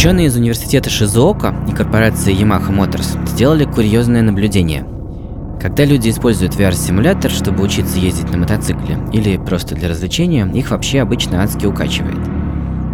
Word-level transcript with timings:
Ученые 0.00 0.28
из 0.28 0.36
университета 0.36 0.88
Шизуока 0.88 1.54
и 1.68 1.72
корпорации 1.72 2.34
Yamaha 2.34 2.70
Motors 2.70 3.28
сделали 3.28 3.66
курьезное 3.66 4.22
наблюдение. 4.22 4.86
Когда 5.60 5.84
люди 5.84 6.08
используют 6.08 6.54
VR-симулятор, 6.54 7.30
чтобы 7.30 7.62
учиться 7.62 7.98
ездить 7.98 8.30
на 8.30 8.38
мотоцикле, 8.38 8.98
или 9.12 9.36
просто 9.36 9.74
для 9.74 9.90
развлечения, 9.90 10.50
их 10.54 10.70
вообще 10.70 11.02
обычно 11.02 11.42
адски 11.42 11.66
укачивает. 11.66 12.16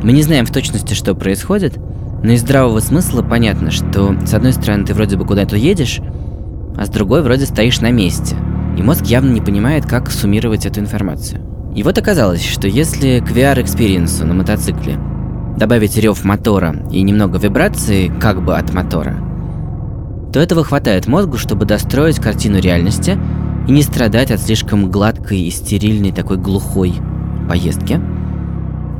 Мы 0.02 0.10
не 0.10 0.22
знаем 0.22 0.46
в 0.46 0.50
точности, 0.50 0.94
что 0.94 1.14
происходит, 1.14 1.78
но 2.24 2.32
из 2.32 2.40
здравого 2.40 2.80
смысла 2.80 3.22
понятно, 3.22 3.70
что 3.70 4.16
с 4.26 4.34
одной 4.34 4.52
стороны 4.52 4.84
ты 4.84 4.92
вроде 4.92 5.16
бы 5.16 5.24
куда-то 5.24 5.54
едешь, 5.54 6.00
а 6.76 6.86
с 6.86 6.88
другой 6.88 7.22
вроде 7.22 7.46
стоишь 7.46 7.80
на 7.80 7.92
месте, 7.92 8.34
и 8.76 8.82
мозг 8.82 9.06
явно 9.06 9.30
не 9.30 9.40
понимает, 9.40 9.86
как 9.86 10.10
суммировать 10.10 10.66
эту 10.66 10.80
информацию. 10.80 11.40
И 11.72 11.84
вот 11.84 11.96
оказалось, 11.98 12.44
что 12.44 12.66
если 12.66 13.20
к 13.20 13.30
VR-экспириенсу 13.30 14.26
на 14.26 14.34
мотоцикле 14.34 14.98
добавить 15.56 15.96
рев 15.96 16.24
мотора 16.24 16.76
и 16.90 17.02
немного 17.02 17.38
вибрации 17.38 18.12
как 18.20 18.44
бы 18.44 18.56
от 18.56 18.72
мотора, 18.72 19.16
то 20.32 20.40
этого 20.40 20.64
хватает 20.64 21.06
мозгу, 21.06 21.38
чтобы 21.38 21.64
достроить 21.64 22.18
картину 22.18 22.58
реальности 22.58 23.18
и 23.66 23.72
не 23.72 23.82
страдать 23.82 24.30
от 24.30 24.40
слишком 24.40 24.90
гладкой 24.90 25.40
и 25.40 25.50
стерильной 25.50 26.12
такой 26.12 26.36
глухой 26.36 26.94
поездки. 27.48 28.00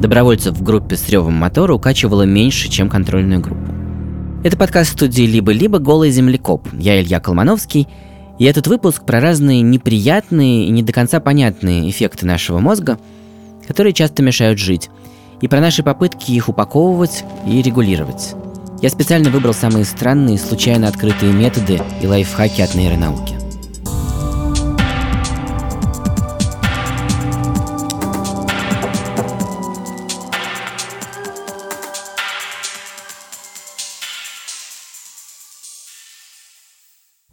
Добровольцев 0.00 0.56
в 0.56 0.62
группе 0.62 0.96
с 0.96 1.08
ревом 1.08 1.34
мотора 1.34 1.74
укачивало 1.74 2.22
меньше, 2.22 2.68
чем 2.68 2.88
контрольную 2.88 3.40
группу. 3.40 3.72
Это 4.44 4.56
подкаст 4.56 4.92
студии 4.92 5.22
«Либо-либо. 5.22 5.78
Голый 5.78 6.10
землекоп». 6.10 6.68
Я 6.72 7.00
Илья 7.00 7.18
Колмановский, 7.20 7.88
и 8.38 8.44
этот 8.44 8.66
выпуск 8.66 9.04
про 9.04 9.20
разные 9.20 9.62
неприятные 9.62 10.66
и 10.66 10.70
не 10.70 10.82
до 10.82 10.92
конца 10.92 11.20
понятные 11.20 11.90
эффекты 11.90 12.26
нашего 12.26 12.58
мозга, 12.58 12.98
которые 13.66 13.92
часто 13.92 14.22
мешают 14.22 14.58
жить, 14.58 14.90
и 15.40 15.48
про 15.48 15.60
наши 15.60 15.82
попытки 15.82 16.32
их 16.32 16.48
упаковывать 16.48 17.24
и 17.46 17.62
регулировать. 17.62 18.34
Я 18.82 18.90
специально 18.90 19.30
выбрал 19.30 19.54
самые 19.54 19.84
странные, 19.84 20.38
случайно 20.38 20.88
открытые 20.88 21.32
методы 21.32 21.80
и 22.02 22.06
лайфхаки 22.06 22.60
от 22.60 22.74
нейронауки. 22.74 23.36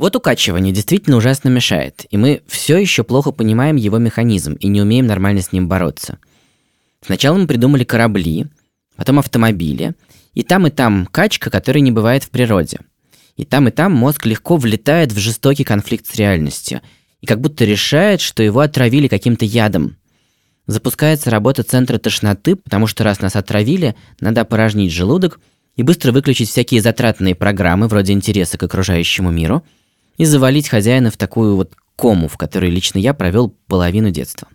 Вот 0.04 0.18
укачивание 0.18 0.74
действительно 0.74 1.16
ужасно 1.16 1.48
мешает, 1.48 2.06
и 2.10 2.18
мы 2.18 2.42
все 2.48 2.78
еще 2.78 3.04
плохо 3.04 3.32
понимаем 3.32 3.78
его 3.78 4.00
механизм 4.00 4.56
и 4.56 4.68
не 4.68 4.82
умеем 4.82 5.08
нормально 5.08 5.42
с 5.42 5.54
ним 5.54 5.70
бороться. 5.70 6.20
Сначала 7.06 7.38
мы 7.38 7.48
придумали 7.48 7.84
корабли, 7.84 8.48
потом 8.96 9.20
автомобили, 9.20 9.94
и 10.34 10.44
там 10.44 10.68
и 10.68 10.70
там 10.70 11.06
качка, 11.06 11.50
которой 11.50 11.80
не 11.80 11.92
бывает 11.92 12.24
в 12.24 12.30
природе. 12.30 12.80
И 13.36 13.46
там 13.46 13.68
и 13.68 13.72
там 13.72 13.94
мозг 13.94 14.26
легко 14.26 14.58
влетает 14.58 15.12
в 15.12 15.18
жестокий 15.18 15.64
конфликт 15.64 16.06
с 16.08 16.16
реальностью, 16.16 16.82
и 17.22 17.26
как 17.26 17.42
будто 17.42 17.66
решает, 17.66 18.22
что 18.22 18.44
его 18.44 18.60
отравили 18.60 19.08
каким-то 19.08 19.46
ядом. 19.46 19.98
Запускается 20.66 21.30
работа 21.30 21.64
центра 21.64 21.98
тошноты, 21.98 22.56
потому 22.56 22.88
что 22.88 23.04
раз 23.04 23.20
нас 23.22 23.36
отравили, 23.36 23.96
надо 24.20 24.42
опорожнить 24.42 24.92
желудок 24.92 25.40
и 25.76 25.84
быстро 25.84 26.12
выключить 26.12 26.50
всякие 26.50 26.82
затратные 26.82 27.36
программы, 27.36 27.88
вроде 27.88 28.14
интереса 28.14 28.58
к 28.58 28.64
окружающему 28.64 29.32
миру– 29.32 29.64
и 30.18 30.26
завалить 30.26 30.70
хозяина 30.70 31.12
в 31.12 31.18
такую 31.18 31.56
вот 31.56 31.74
кому, 31.96 32.28
в 32.28 32.38
которой 32.38 32.70
лично 32.70 33.00
я 33.00 33.14
провел 33.14 33.50
половину 33.68 34.12
детства. 34.12 34.48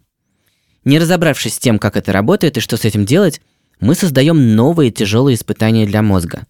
Не 0.84 0.98
разобравшись 0.98 1.54
с 1.54 1.58
тем, 1.58 1.78
как 1.78 1.96
это 1.96 2.12
работает 2.12 2.56
и 2.56 2.60
что 2.60 2.76
с 2.76 2.84
этим 2.84 3.04
делать, 3.04 3.40
мы 3.80 3.94
создаем 3.94 4.56
новые 4.56 4.90
тяжелые 4.90 5.34
испытания 5.34 5.86
для 5.86 6.02
мозга. 6.02 6.46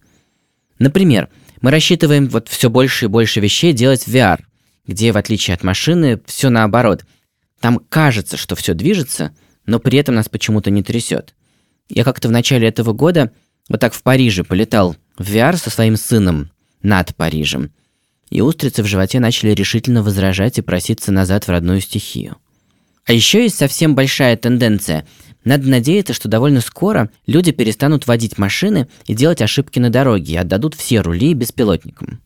Например, 0.77 1.29
мы 1.61 1.71
рассчитываем 1.71 2.27
вот 2.27 2.47
все 2.47 2.69
больше 2.69 3.05
и 3.05 3.09
больше 3.09 3.39
вещей 3.39 3.73
делать 3.73 4.05
в 4.05 4.07
VR, 4.07 4.39
где, 4.87 5.11
в 5.11 5.17
отличие 5.17 5.55
от 5.55 5.63
машины, 5.63 6.21
все 6.25 6.49
наоборот. 6.49 7.05
Там 7.59 7.79
кажется, 7.89 8.37
что 8.37 8.55
все 8.55 8.73
движется, 8.73 9.35
но 9.65 9.79
при 9.79 9.99
этом 9.99 10.15
нас 10.15 10.29
почему-то 10.29 10.71
не 10.71 10.83
трясет. 10.83 11.35
Я 11.89 12.03
как-то 12.03 12.27
в 12.27 12.31
начале 12.31 12.67
этого 12.67 12.93
года 12.93 13.31
вот 13.67 13.79
так 13.79 13.93
в 13.93 14.01
Париже 14.01 14.43
полетал 14.43 14.95
в 15.17 15.29
VR 15.29 15.57
со 15.57 15.69
своим 15.69 15.97
сыном 15.97 16.51
над 16.81 17.15
Парижем 17.15 17.71
и 18.29 18.41
устрицы 18.41 18.83
в 18.83 18.85
животе 18.85 19.19
начали 19.19 19.51
решительно 19.51 20.03
возражать 20.03 20.57
и 20.57 20.61
проситься 20.61 21.11
назад 21.11 21.45
в 21.45 21.49
родную 21.49 21.81
стихию. 21.81 22.37
А 23.09 23.11
еще 23.11 23.41
есть 23.41 23.57
совсем 23.57 23.95
большая 23.95 24.37
тенденция. 24.37 25.03
Надо 25.43 25.67
надеяться, 25.67 26.13
что 26.13 26.29
довольно 26.29 26.61
скоро 26.61 27.09
люди 27.25 27.51
перестанут 27.51 28.05
водить 28.05 28.37
машины 28.37 28.87
и 29.07 29.15
делать 29.15 29.41
ошибки 29.41 29.79
на 29.79 29.89
дороге 29.89 30.33
и 30.33 30.37
отдадут 30.37 30.75
все 30.75 31.01
рули 31.01 31.33
беспилотникам. 31.33 32.21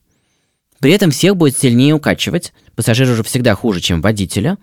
При 0.80 0.92
этом 0.92 1.10
всех 1.10 1.38
будет 1.38 1.56
сильнее 1.56 1.94
укачивать, 1.94 2.52
пассажиру 2.76 3.14
же 3.14 3.22
всегда 3.22 3.54
хуже, 3.54 3.80
чем 3.80 4.02
водителя, 4.02 4.58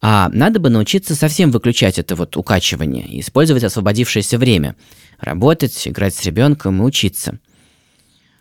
а 0.00 0.28
надо 0.32 0.60
бы 0.60 0.70
научиться 0.70 1.16
совсем 1.16 1.50
выключать 1.50 1.98
это 1.98 2.14
вот 2.14 2.36
укачивание 2.36 3.04
и 3.04 3.18
использовать 3.18 3.64
освободившееся 3.64 4.38
время, 4.38 4.76
работать, 5.18 5.88
играть 5.88 6.14
с 6.14 6.24
ребенком 6.24 6.80
и 6.80 6.84
учиться. 6.84 7.40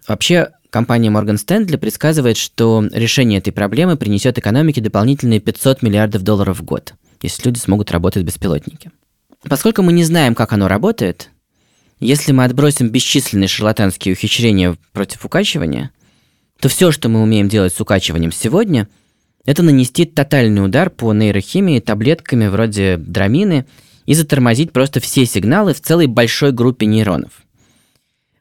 Вообще, 0.07 0.49
Компания 0.75 1.09
Morgan 1.09 1.37
Stanley 1.37 1.77
предсказывает, 1.77 2.35
что 2.35 2.83
решение 2.91 3.39
этой 3.39 3.53
проблемы 3.53 3.95
принесет 3.95 4.37
экономике 4.37 4.81
дополнительные 4.81 5.39
500 5.39 5.81
миллиардов 5.81 6.21
долларов 6.21 6.59
в 6.59 6.65
год, 6.65 6.95
если 7.21 7.43
люди 7.45 7.59
смогут 7.59 7.91
работать 7.91 8.23
в 8.23 8.25
беспилотнике. 8.25 8.91
Поскольку 9.47 9.81
мы 9.81 9.93
не 9.93 10.03
знаем, 10.03 10.35
как 10.35 10.53
оно 10.53 10.67
работает, 10.67 11.29
если 11.99 12.31
мы 12.31 12.43
отбросим 12.45 12.89
бесчисленные 12.89 13.47
шарлатанские 13.47 14.13
ухищрения 14.13 14.77
против 14.91 15.25
укачивания, 15.25 15.91
то 16.59 16.69
все, 16.69 16.91
что 16.91 17.09
мы 17.09 17.21
умеем 17.21 17.47
делать 17.47 17.73
с 17.73 17.79
укачиванием 17.79 18.31
сегодня, 18.31 18.87
это 19.45 19.61
нанести 19.61 20.05
тотальный 20.05 20.65
удар 20.65 20.89
по 20.89 21.13
нейрохимии 21.13 21.79
таблетками 21.79 22.47
вроде 22.47 22.97
драмины 22.97 23.65
и 24.05 24.13
затормозить 24.13 24.71
просто 24.71 24.99
все 24.99 25.25
сигналы 25.25 25.73
в 25.73 25.81
целой 25.81 26.07
большой 26.07 26.51
группе 26.51 26.85
нейронов. 26.85 27.43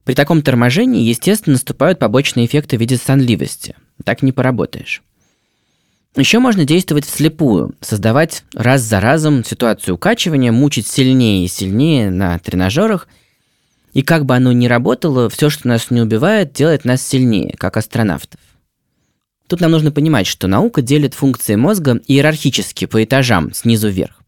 При 0.04 0.14
таком 0.14 0.42
торможении, 0.42 1.02
естественно, 1.02 1.54
наступают 1.54 1.98
побочные 1.98 2.46
эффекты 2.46 2.76
в 2.76 2.80
виде 2.80 2.96
сонливости. 2.96 3.74
Так 4.04 4.22
не 4.22 4.32
поработаешь. 4.32 5.02
Еще 6.16 6.38
можно 6.38 6.64
действовать 6.64 7.04
вслепую, 7.06 7.74
создавать 7.80 8.44
раз 8.54 8.82
за 8.82 9.00
разом 9.00 9.44
ситуацию 9.44 9.96
укачивания, 9.96 10.52
мучить 10.52 10.86
сильнее 10.86 11.44
и 11.44 11.48
сильнее 11.48 12.10
на 12.10 12.38
тренажерах. 12.38 13.08
И 13.92 14.02
как 14.02 14.24
бы 14.24 14.36
оно 14.36 14.52
ни 14.52 14.66
работало, 14.66 15.28
все, 15.28 15.50
что 15.50 15.66
нас 15.68 15.90
не 15.90 16.00
убивает, 16.00 16.52
делает 16.52 16.84
нас 16.84 17.04
сильнее, 17.06 17.54
как 17.58 17.76
астронавтов. 17.76 18.40
Тут 19.48 19.60
нам 19.60 19.72
нужно 19.72 19.90
понимать, 19.90 20.26
что 20.26 20.46
наука 20.46 20.82
делит 20.82 21.14
функции 21.14 21.56
мозга 21.56 22.00
иерархически 22.06 22.86
по 22.86 23.02
этажам, 23.02 23.52
снизу 23.52 23.88
вверх. 23.88 24.22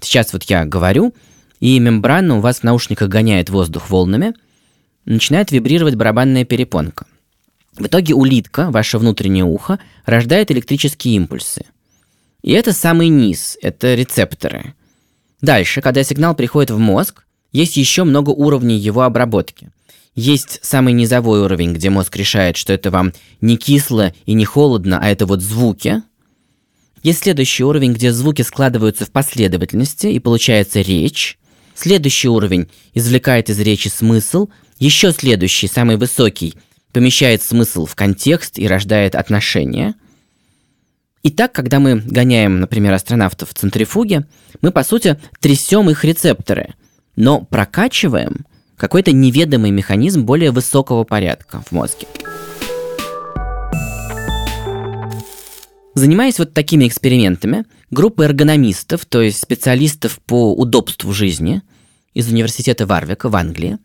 Сейчас 0.00 0.32
вот 0.32 0.44
я 0.44 0.64
говорю, 0.64 1.14
и 1.60 1.78
мембрана 1.78 2.38
у 2.38 2.40
вас 2.40 2.60
в 2.60 2.62
наушниках 2.64 3.08
гоняет 3.08 3.50
воздух 3.50 3.90
волнами– 3.90 4.34
начинает 5.04 5.50
вибрировать 5.50 5.94
барабанная 5.94 6.44
перепонка. 6.44 7.06
В 7.76 7.86
итоге 7.86 8.14
улитка, 8.14 8.70
ваше 8.70 8.98
внутреннее 8.98 9.44
ухо, 9.44 9.78
рождает 10.04 10.50
электрические 10.50 11.16
импульсы. 11.16 11.64
И 12.42 12.52
это 12.52 12.72
самый 12.72 13.08
низ, 13.08 13.56
это 13.62 13.94
рецепторы. 13.94 14.74
Дальше, 15.40 15.80
когда 15.80 16.04
сигнал 16.04 16.34
приходит 16.34 16.70
в 16.70 16.78
мозг, 16.78 17.24
есть 17.50 17.76
еще 17.76 18.04
много 18.04 18.30
уровней 18.30 18.78
его 18.78 19.02
обработки. 19.02 19.70
Есть 20.14 20.58
самый 20.62 20.92
низовой 20.92 21.40
уровень, 21.40 21.72
где 21.72 21.88
мозг 21.88 22.14
решает, 22.16 22.56
что 22.56 22.72
это 22.72 22.90
вам 22.90 23.12
не 23.40 23.56
кисло 23.56 24.12
и 24.26 24.34
не 24.34 24.44
холодно, 24.44 24.98
а 25.00 25.08
это 25.08 25.24
вот 25.24 25.40
звуки. 25.40 26.02
Есть 27.02 27.22
следующий 27.22 27.64
уровень, 27.64 27.94
где 27.94 28.12
звуки 28.12 28.42
складываются 28.42 29.06
в 29.06 29.10
последовательности 29.10 30.08
и 30.08 30.18
получается 30.18 30.80
речь. 30.82 31.38
Следующий 31.74 32.28
уровень 32.28 32.68
извлекает 32.92 33.48
из 33.48 33.58
речи 33.58 33.88
смысл, 33.88 34.48
еще 34.78 35.12
следующий, 35.12 35.66
самый 35.66 35.96
высокий, 35.96 36.54
помещает 36.92 37.42
смысл 37.42 37.86
в 37.86 37.94
контекст 37.94 38.58
и 38.58 38.66
рождает 38.66 39.14
отношения. 39.14 39.94
Итак, 41.22 41.52
когда 41.52 41.80
мы 41.80 41.96
гоняем, 41.96 42.60
например, 42.60 42.92
астронавтов 42.92 43.50
в 43.50 43.54
центрифуге, 43.54 44.26
мы, 44.60 44.72
по 44.72 44.82
сути, 44.82 45.18
трясем 45.40 45.88
их 45.88 46.04
рецепторы, 46.04 46.74
но 47.16 47.40
прокачиваем 47.40 48.46
какой-то 48.76 49.12
неведомый 49.12 49.70
механизм 49.70 50.24
более 50.24 50.50
высокого 50.50 51.04
порядка 51.04 51.62
в 51.64 51.72
мозге. 51.72 52.06
Занимаясь 55.94 56.38
вот 56.38 56.54
такими 56.54 56.88
экспериментами, 56.88 57.64
группа 57.90 58.22
эргономистов, 58.22 59.04
то 59.04 59.20
есть 59.20 59.40
специалистов 59.40 60.20
по 60.24 60.54
удобству 60.54 61.12
жизни 61.12 61.62
из 62.14 62.28
университета 62.28 62.86
Варвика 62.86 63.28
в 63.28 63.36
Англии, 63.36 63.78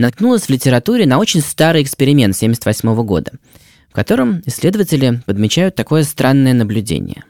наткнулась 0.00 0.44
в 0.44 0.50
литературе 0.50 1.06
на 1.06 1.18
очень 1.18 1.40
старый 1.40 1.82
эксперимент 1.82 2.34
1978 2.34 3.04
года, 3.04 3.32
в 3.90 3.92
котором 3.94 4.42
исследователи 4.46 5.22
подмечают 5.26 5.74
такое 5.74 6.04
странное 6.04 6.54
наблюдение. 6.54 7.24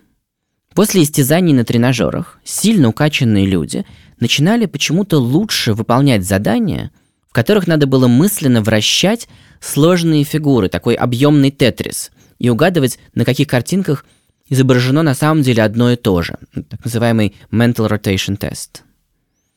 После 0.74 1.02
истязаний 1.02 1.52
на 1.52 1.64
тренажерах 1.64 2.38
сильно 2.44 2.88
укачанные 2.88 3.44
люди 3.44 3.84
начинали 4.20 4.66
почему-то 4.66 5.18
лучше 5.18 5.74
выполнять 5.74 6.24
задания, 6.24 6.92
в 7.28 7.32
которых 7.32 7.66
надо 7.66 7.86
было 7.86 8.06
мысленно 8.06 8.62
вращать 8.62 9.28
сложные 9.60 10.24
фигуры, 10.24 10.68
такой 10.68 10.94
объемный 10.94 11.50
тетрис, 11.50 12.10
и 12.38 12.48
угадывать, 12.48 12.98
на 13.14 13.24
каких 13.24 13.48
картинках 13.48 14.04
изображено 14.48 15.02
на 15.02 15.14
самом 15.14 15.42
деле 15.42 15.62
одно 15.62 15.90
и 15.92 15.96
то 15.96 16.22
же, 16.22 16.38
так 16.54 16.84
называемый 16.84 17.34
mental 17.52 17.88
rotation 17.88 18.38
test. 18.38 18.82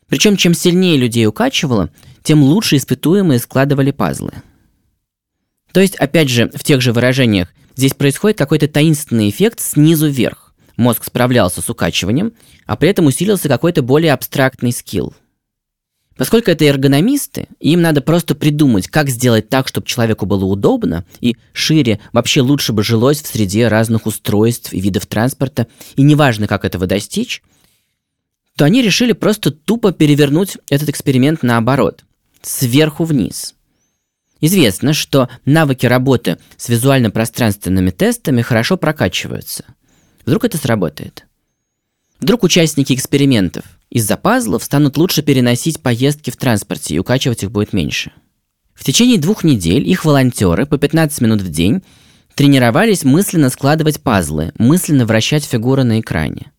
Причем, 0.08 0.36
чем 0.36 0.54
сильнее 0.54 0.98
людей 0.98 1.26
укачивало, 1.26 1.90
тем 2.24 2.42
лучше 2.42 2.78
испытуемые 2.78 3.40
складывали 3.40 3.92
пазлы. 3.92 4.34
То 5.72 5.82
есть, 5.82 5.96
опять 5.96 6.30
же, 6.30 6.50
в 6.54 6.64
тех 6.64 6.82
же 6.82 6.94
выражениях, 6.94 7.50
здесь 7.76 7.94
происходит 7.94 8.38
какой-то 8.38 8.68
таинственный 8.68 9.30
эффект 9.30 9.60
снизу 9.60 10.08
вверх. 10.08 10.54
Мозг 10.78 11.04
справлялся 11.04 11.62
с 11.62 11.70
укачиванием, 11.70 12.34
а 12.66 12.76
при 12.76 12.90
этом 12.90 13.06
усилился 13.06 13.48
какой-то 13.48 13.82
более 13.82 14.14
абстрактный 14.14 14.72
скилл. 14.72 15.14
Поскольку 16.16 16.52
это 16.52 16.66
эргономисты, 16.66 17.48
им 17.60 17.82
надо 17.82 18.02
просто 18.02 18.36
придумать, 18.36 18.88
как 18.88 19.10
сделать 19.10 19.50
так, 19.50 19.68
чтобы 19.68 19.88
человеку 19.88 20.28
было 20.28 20.46
удобно 20.46 21.06
и 21.22 21.36
шире, 21.54 22.00
вообще 22.12 22.42
лучше 22.42 22.72
бы 22.72 22.84
жилось 22.84 23.22
в 23.22 23.28
среде 23.28 23.68
разных 23.68 24.06
устройств 24.06 24.74
и 24.74 24.80
видов 24.80 25.08
транспорта, 25.08 25.68
и 25.96 26.04
неважно, 26.04 26.48
как 26.48 26.66
этого 26.66 26.86
достичь, 26.86 27.42
то 28.56 28.66
они 28.66 28.84
решили 28.84 29.14
просто 29.14 29.50
тупо 29.50 29.92
перевернуть 29.92 30.58
этот 30.70 30.90
эксперимент 30.90 31.42
наоборот, 31.42 32.04
сверху 32.46 33.04
вниз. 33.04 33.56
Известно, 34.42 34.94
что 34.94 35.30
навыки 35.46 35.86
работы 35.86 36.38
с 36.58 36.68
визуально-пространственными 36.70 37.92
тестами 37.92 38.42
хорошо 38.42 38.78
прокачиваются. 38.78 39.64
Вдруг 40.26 40.44
это 40.44 40.58
сработает? 40.58 41.26
Вдруг 42.20 42.44
участники 42.44 42.94
экспериментов 42.94 43.66
из-за 43.90 44.18
пазлов 44.18 44.64
станут 44.64 44.98
лучше 44.98 45.22
переносить 45.22 45.82
поездки 45.82 46.30
в 46.30 46.38
транспорте 46.38 46.96
и 46.96 47.00
укачивать 47.00 47.44
их 47.44 47.52
будет 47.52 47.74
меньше. 47.74 48.12
В 48.74 48.84
течение 48.84 49.18
двух 49.18 49.44
недель 49.44 49.88
их 49.88 50.04
волонтеры 50.04 50.66
по 50.66 50.78
15 50.78 51.22
минут 51.22 51.42
в 51.42 51.50
день 51.50 51.84
тренировались 52.36 53.04
мысленно 53.04 53.50
складывать 53.50 54.02
пазлы, 54.02 54.52
мысленно 54.58 55.06
вращать 55.06 55.44
фигуры 55.44 55.84
на 55.84 56.00
экране. 56.00 56.52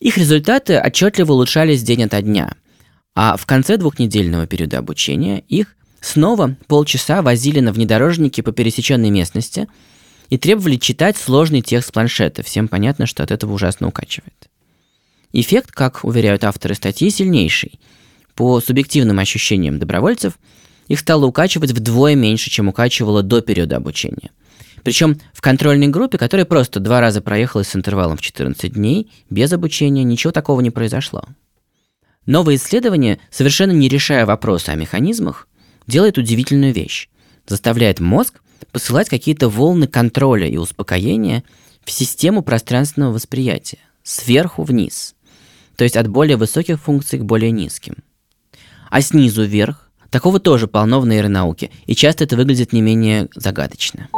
Их 0.00 0.18
результаты 0.18 0.80
отчетливо 0.80 1.32
улучшались 1.32 1.82
день 1.82 2.04
ото 2.04 2.20
дня, 2.20 2.56
а 3.14 3.36
в 3.36 3.46
конце 3.46 3.76
двухнедельного 3.76 4.46
периода 4.46 4.78
обучения 4.78 5.40
их 5.48 5.76
снова 6.00 6.56
полчаса 6.66 7.22
возили 7.22 7.60
на 7.60 7.72
внедорожнике 7.72 8.42
по 8.42 8.52
пересеченной 8.52 9.10
местности 9.10 9.68
и 10.30 10.38
требовали 10.38 10.76
читать 10.76 11.16
сложный 11.16 11.60
текст 11.60 11.92
планшета. 11.92 12.42
Всем 12.42 12.68
понятно, 12.68 13.06
что 13.06 13.22
от 13.22 13.30
этого 13.30 13.52
ужасно 13.52 13.88
укачивает. 13.88 14.48
Эффект, 15.32 15.72
как 15.72 16.04
уверяют 16.04 16.44
авторы 16.44 16.74
статьи, 16.74 17.10
сильнейший. 17.10 17.80
По 18.34 18.60
субъективным 18.60 19.18
ощущениям 19.18 19.78
добровольцев, 19.78 20.38
их 20.88 20.98
стало 20.98 21.26
укачивать 21.26 21.72
вдвое 21.72 22.14
меньше, 22.14 22.50
чем 22.50 22.68
укачивало 22.68 23.22
до 23.22 23.40
периода 23.40 23.76
обучения. 23.76 24.30
Причем 24.82 25.20
в 25.32 25.40
контрольной 25.40 25.88
группе, 25.88 26.18
которая 26.18 26.44
просто 26.44 26.80
два 26.80 27.00
раза 27.00 27.20
проехала 27.20 27.62
с 27.62 27.76
интервалом 27.76 28.16
в 28.16 28.20
14 28.20 28.72
дней, 28.72 29.10
без 29.30 29.52
обучения, 29.52 30.02
ничего 30.02 30.32
такого 30.32 30.60
не 30.60 30.70
произошло. 30.70 31.24
Новое 32.26 32.56
исследование, 32.56 33.18
совершенно 33.30 33.72
не 33.72 33.88
решая 33.88 34.26
вопросы 34.26 34.70
о 34.70 34.74
механизмах, 34.74 35.48
делает 35.86 36.18
удивительную 36.18 36.72
вещь. 36.72 37.08
Заставляет 37.46 38.00
мозг 38.00 38.40
посылать 38.70 39.08
какие-то 39.08 39.48
волны 39.48 39.86
контроля 39.86 40.46
и 40.46 40.56
успокоения 40.56 41.42
в 41.84 41.90
систему 41.90 42.42
пространственного 42.42 43.12
восприятия, 43.12 43.78
сверху 44.02 44.62
вниз– 44.62 45.14
то 45.76 45.84
есть 45.84 45.96
от 45.96 46.08
более 46.08 46.36
высоких 46.36 46.80
функций 46.80 47.18
к 47.18 47.24
более 47.24 47.50
низким. 47.50 47.96
А 48.90 49.00
снизу 49.00 49.44
вверх 49.44 49.90
такого 50.10 50.38
тоже 50.38 50.68
полно 50.68 51.00
в 51.00 51.06
нейронауке, 51.06 51.70
и 51.86 51.94
часто 51.94 52.24
это 52.24 52.36
выглядит 52.36 52.72
не 52.72 52.82
менее 52.82 53.28
загадочно. 53.34 54.08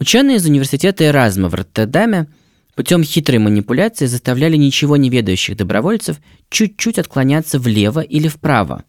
Ученые 0.00 0.38
из 0.38 0.46
университета 0.46 1.06
Эразма 1.06 1.48
в 1.48 1.54
Роттердаме 1.54 2.26
путем 2.74 3.04
хитрой 3.04 3.38
манипуляции 3.38 4.06
заставляли 4.06 4.56
ничего 4.56 4.96
не 4.96 5.10
ведающих 5.10 5.56
добровольцев 5.56 6.18
чуть-чуть 6.50 6.98
отклоняться 6.98 7.58
влево 7.58 8.00
или 8.00 8.28
вправо, 8.28 8.84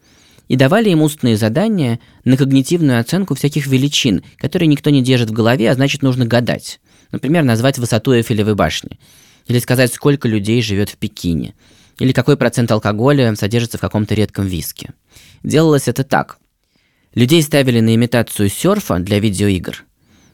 и 0.48 0.56
давали 0.56 0.90
им 0.90 1.02
устные 1.02 1.38
задания 1.38 2.00
на 2.26 2.38
когнитивную 2.38 3.00
оценку 3.00 3.36
всяких 3.36 3.68
величин, 3.68 4.24
которые 4.38 4.68
никто 4.68 4.90
не 4.90 5.02
держит 5.02 5.30
в 5.30 5.34
голове, 5.34 5.70
а 5.70 5.74
значит 5.74 6.02
нужно 6.02 6.26
гадать. 6.26 6.80
Например, 7.12 7.44
назвать 7.44 7.78
высоту 7.78 8.14
Эйфелевой 8.14 8.56
башни– 8.56 9.00
или 9.48 9.60
сказать, 9.60 9.94
сколько 9.94 10.28
людей 10.28 10.62
живет 10.62 10.90
в 10.90 10.98
Пекине, 10.98 11.54
или 12.00 12.12
какой 12.12 12.38
процент 12.38 12.72
алкоголя 12.72 13.36
содержится 13.36 13.78
в 13.78 13.82
каком-то 13.82 14.16
редком 14.16 14.46
виске. 14.46 14.94
Делалось 15.44 15.88
это 15.88 16.04
так. 16.04 16.38
Людей 17.14 17.42
ставили 17.44 17.80
на 17.80 17.94
имитацию 17.94 18.50
серфа 18.50 19.00
для 19.00 19.20
видеоигр 19.20 19.86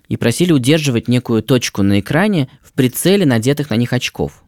и 0.09 0.17
просили 0.17 0.51
удерживать 0.51 1.07
некую 1.07 1.41
точку 1.41 1.83
на 1.83 1.99
экране 1.99 2.49
в 2.61 2.73
прицеле 2.73 3.25
надетых 3.25 3.69
на 3.69 3.75
них 3.75 3.93
очков. 3.93 4.43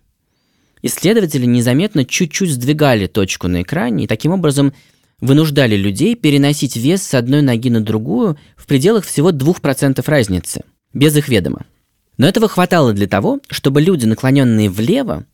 Исследователи 0.81 1.45
незаметно 1.45 2.03
чуть-чуть 2.03 2.51
сдвигали 2.51 3.05
точку 3.07 3.47
на 3.47 3.61
экране 3.61 4.03
и 4.03 4.07
таким 4.07 4.31
образом 4.31 4.73
вынуждали 5.19 5.75
людей 5.75 6.15
переносить 6.15 6.75
вес 6.75 7.03
с 7.03 7.13
одной 7.13 7.43
ноги 7.43 7.69
на 7.69 7.81
другую 7.81 8.37
в 8.55 8.65
пределах 8.65 9.05
всего 9.05 9.31
2% 9.31 10.03
разницы, 10.07 10.63
без 10.93 11.15
их 11.15 11.29
ведома. 11.29 11.65
Но 12.17 12.27
этого 12.27 12.47
хватало 12.47 12.93
для 12.93 13.07
того, 13.07 13.39
чтобы 13.49 13.81
люди, 13.81 14.05
наклоненные 14.05 14.69
влево, 14.69 15.25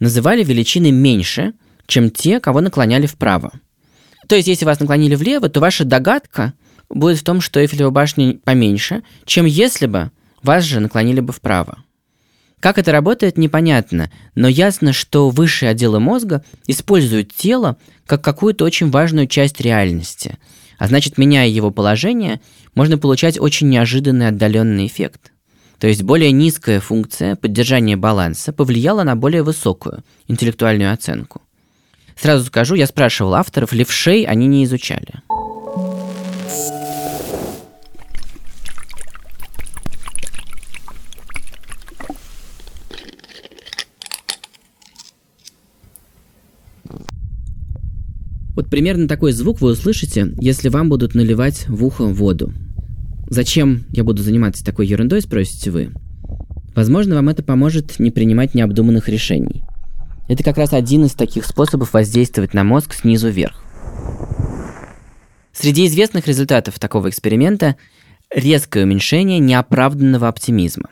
называли 0.00 0.42
величины 0.42 0.90
меньше, 0.90 1.52
чем 1.86 2.10
те, 2.10 2.40
кого 2.40 2.62
наклоняли 2.62 3.06
вправо. 3.06 3.52
То 4.26 4.34
есть, 4.34 4.48
если 4.48 4.64
вас 4.64 4.80
наклонили 4.80 5.14
влево, 5.14 5.50
то 5.50 5.60
ваша 5.60 5.84
догадка 5.84 6.54
будет 6.88 7.18
в 7.18 7.24
том, 7.24 7.40
что 7.40 7.60
Эйфелева 7.60 7.90
башня 7.90 8.38
поменьше, 8.44 9.02
чем 9.24 9.46
если 9.46 9.86
бы 9.86 10.10
вас 10.42 10.64
же 10.64 10.80
наклонили 10.80 11.20
бы 11.20 11.32
вправо. 11.32 11.78
Как 12.60 12.78
это 12.78 12.92
работает, 12.92 13.36
непонятно, 13.36 14.10
но 14.34 14.48
ясно, 14.48 14.94
что 14.94 15.28
высшие 15.28 15.70
отделы 15.70 16.00
мозга 16.00 16.42
используют 16.66 17.30
тело 17.34 17.76
как 18.06 18.22
какую-то 18.22 18.64
очень 18.64 18.90
важную 18.90 19.26
часть 19.26 19.60
реальности. 19.60 20.38
А 20.78 20.86
значит, 20.86 21.18
меняя 21.18 21.46
его 21.46 21.70
положение, 21.70 22.40
можно 22.74 22.96
получать 22.96 23.38
очень 23.38 23.68
неожиданный 23.68 24.28
отдаленный 24.28 24.86
эффект. 24.86 25.32
То 25.78 25.88
есть 25.88 26.02
более 26.02 26.32
низкая 26.32 26.80
функция 26.80 27.36
поддержания 27.36 27.98
баланса 27.98 28.52
повлияла 28.52 29.02
на 29.02 29.14
более 29.14 29.42
высокую 29.42 30.02
интеллектуальную 30.26 30.92
оценку. 30.92 31.42
Сразу 32.16 32.46
скажу, 32.46 32.76
я 32.76 32.86
спрашивал 32.86 33.34
авторов, 33.34 33.74
левшей 33.74 34.22
они 34.22 34.46
не 34.46 34.64
изучали. 34.64 35.22
Вот 48.54 48.70
примерно 48.70 49.08
такой 49.08 49.32
звук 49.32 49.60
вы 49.60 49.72
услышите, 49.72 50.32
если 50.40 50.68
вам 50.68 50.88
будут 50.88 51.14
наливать 51.16 51.68
в 51.68 51.84
ухо 51.84 52.04
воду. 52.04 52.52
Зачем 53.28 53.84
я 53.90 54.04
буду 54.04 54.22
заниматься 54.22 54.64
такой 54.64 54.86
ерундой, 54.86 55.22
спросите 55.22 55.72
вы? 55.72 55.90
Возможно, 56.76 57.16
вам 57.16 57.28
это 57.30 57.42
поможет 57.42 57.98
не 57.98 58.12
принимать 58.12 58.54
необдуманных 58.54 59.08
решений. 59.08 59.64
Это 60.28 60.44
как 60.44 60.56
раз 60.56 60.72
один 60.72 61.04
из 61.04 61.12
таких 61.12 61.46
способов 61.46 61.92
воздействовать 61.92 62.54
на 62.54 62.62
мозг 62.62 62.94
снизу 62.94 63.28
вверх. 63.28 63.63
Среди 65.54 65.86
известных 65.86 66.26
результатов 66.26 66.78
такого 66.78 67.08
эксперимента 67.08 67.76
резкое 68.30 68.84
уменьшение 68.84 69.38
неоправданного 69.38 70.28
оптимизма. 70.28 70.90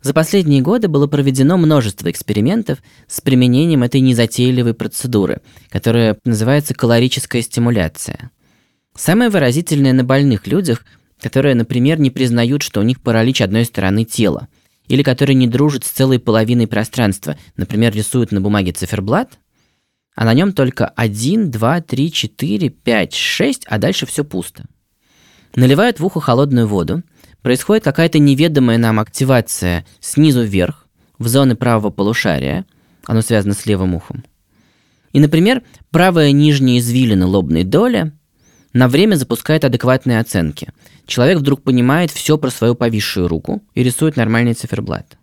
За 0.00 0.14
последние 0.14 0.62
годы 0.62 0.88
было 0.88 1.06
проведено 1.06 1.56
множество 1.56 2.10
экспериментов 2.10 2.78
с 3.08 3.20
применением 3.20 3.82
этой 3.82 4.00
незатейливой 4.00 4.74
процедуры, 4.74 5.40
которая 5.68 6.16
называется 6.24 6.74
калорическая 6.74 7.42
стимуляция. 7.42 8.30
Самое 8.94 9.28
выразительное 9.28 9.92
на 9.92 10.04
больных 10.04 10.46
людях 10.46 10.84
которые, 11.20 11.54
например, 11.54 11.98
не 11.98 12.10
признают, 12.10 12.62
что 12.62 12.80
у 12.80 12.82
них 12.82 13.00
паралич 13.00 13.40
одной 13.40 13.64
стороны 13.64 14.04
тела, 14.04 14.48
или 14.88 15.02
которые 15.02 15.34
не 15.34 15.46
дружат 15.46 15.84
с 15.84 15.88
целой 15.90 16.18
половиной 16.18 16.66
пространства, 16.66 17.38
например, 17.56 17.94
рисуют 17.94 18.32
на 18.32 18.40
бумаге 18.40 18.72
циферблат, 18.72 19.38
а 20.16 20.24
на 20.24 20.34
нем 20.34 20.52
только 20.52 20.86
1, 20.88 21.52
2, 21.52 21.80
3, 21.82 22.12
4, 22.12 22.68
5, 22.70 23.14
6, 23.14 23.64
а 23.66 23.78
дальше 23.78 24.04
все 24.06 24.24
пусто. 24.24 24.64
Наливают 25.54 26.00
в 26.00 26.04
ухо 26.04 26.20
холодную 26.20 26.66
воду, 26.66 27.04
происходит 27.42 27.84
какая-то 27.84 28.18
неведомая 28.18 28.78
нам 28.78 28.98
активация 28.98 29.86
снизу 30.00 30.42
вверх, 30.42 30.86
в 31.18 31.28
зоны 31.28 31.54
правого 31.54 31.90
полушария, 31.90 32.66
оно 33.04 33.22
связано 33.22 33.54
с 33.54 33.64
левым 33.66 33.94
ухом. 33.94 34.24
И, 35.12 35.20
например, 35.20 35.62
правая 35.90 36.32
нижняя 36.32 36.78
извилина 36.78 37.28
лобной 37.28 37.62
доли 37.62 38.12
на 38.72 38.88
время 38.88 39.14
запускает 39.14 39.64
адекватные 39.64 40.18
оценки– 40.18 40.72
человек 41.06 41.38
вдруг 41.38 41.62
понимает 41.62 42.10
все 42.10 42.36
про 42.36 42.50
свою 42.50 42.74
повисшую 42.74 43.28
руку 43.28 43.62
и 43.74 43.82
рисует 43.82 44.16
нормальный 44.16 44.54
циферблат. 44.54 45.16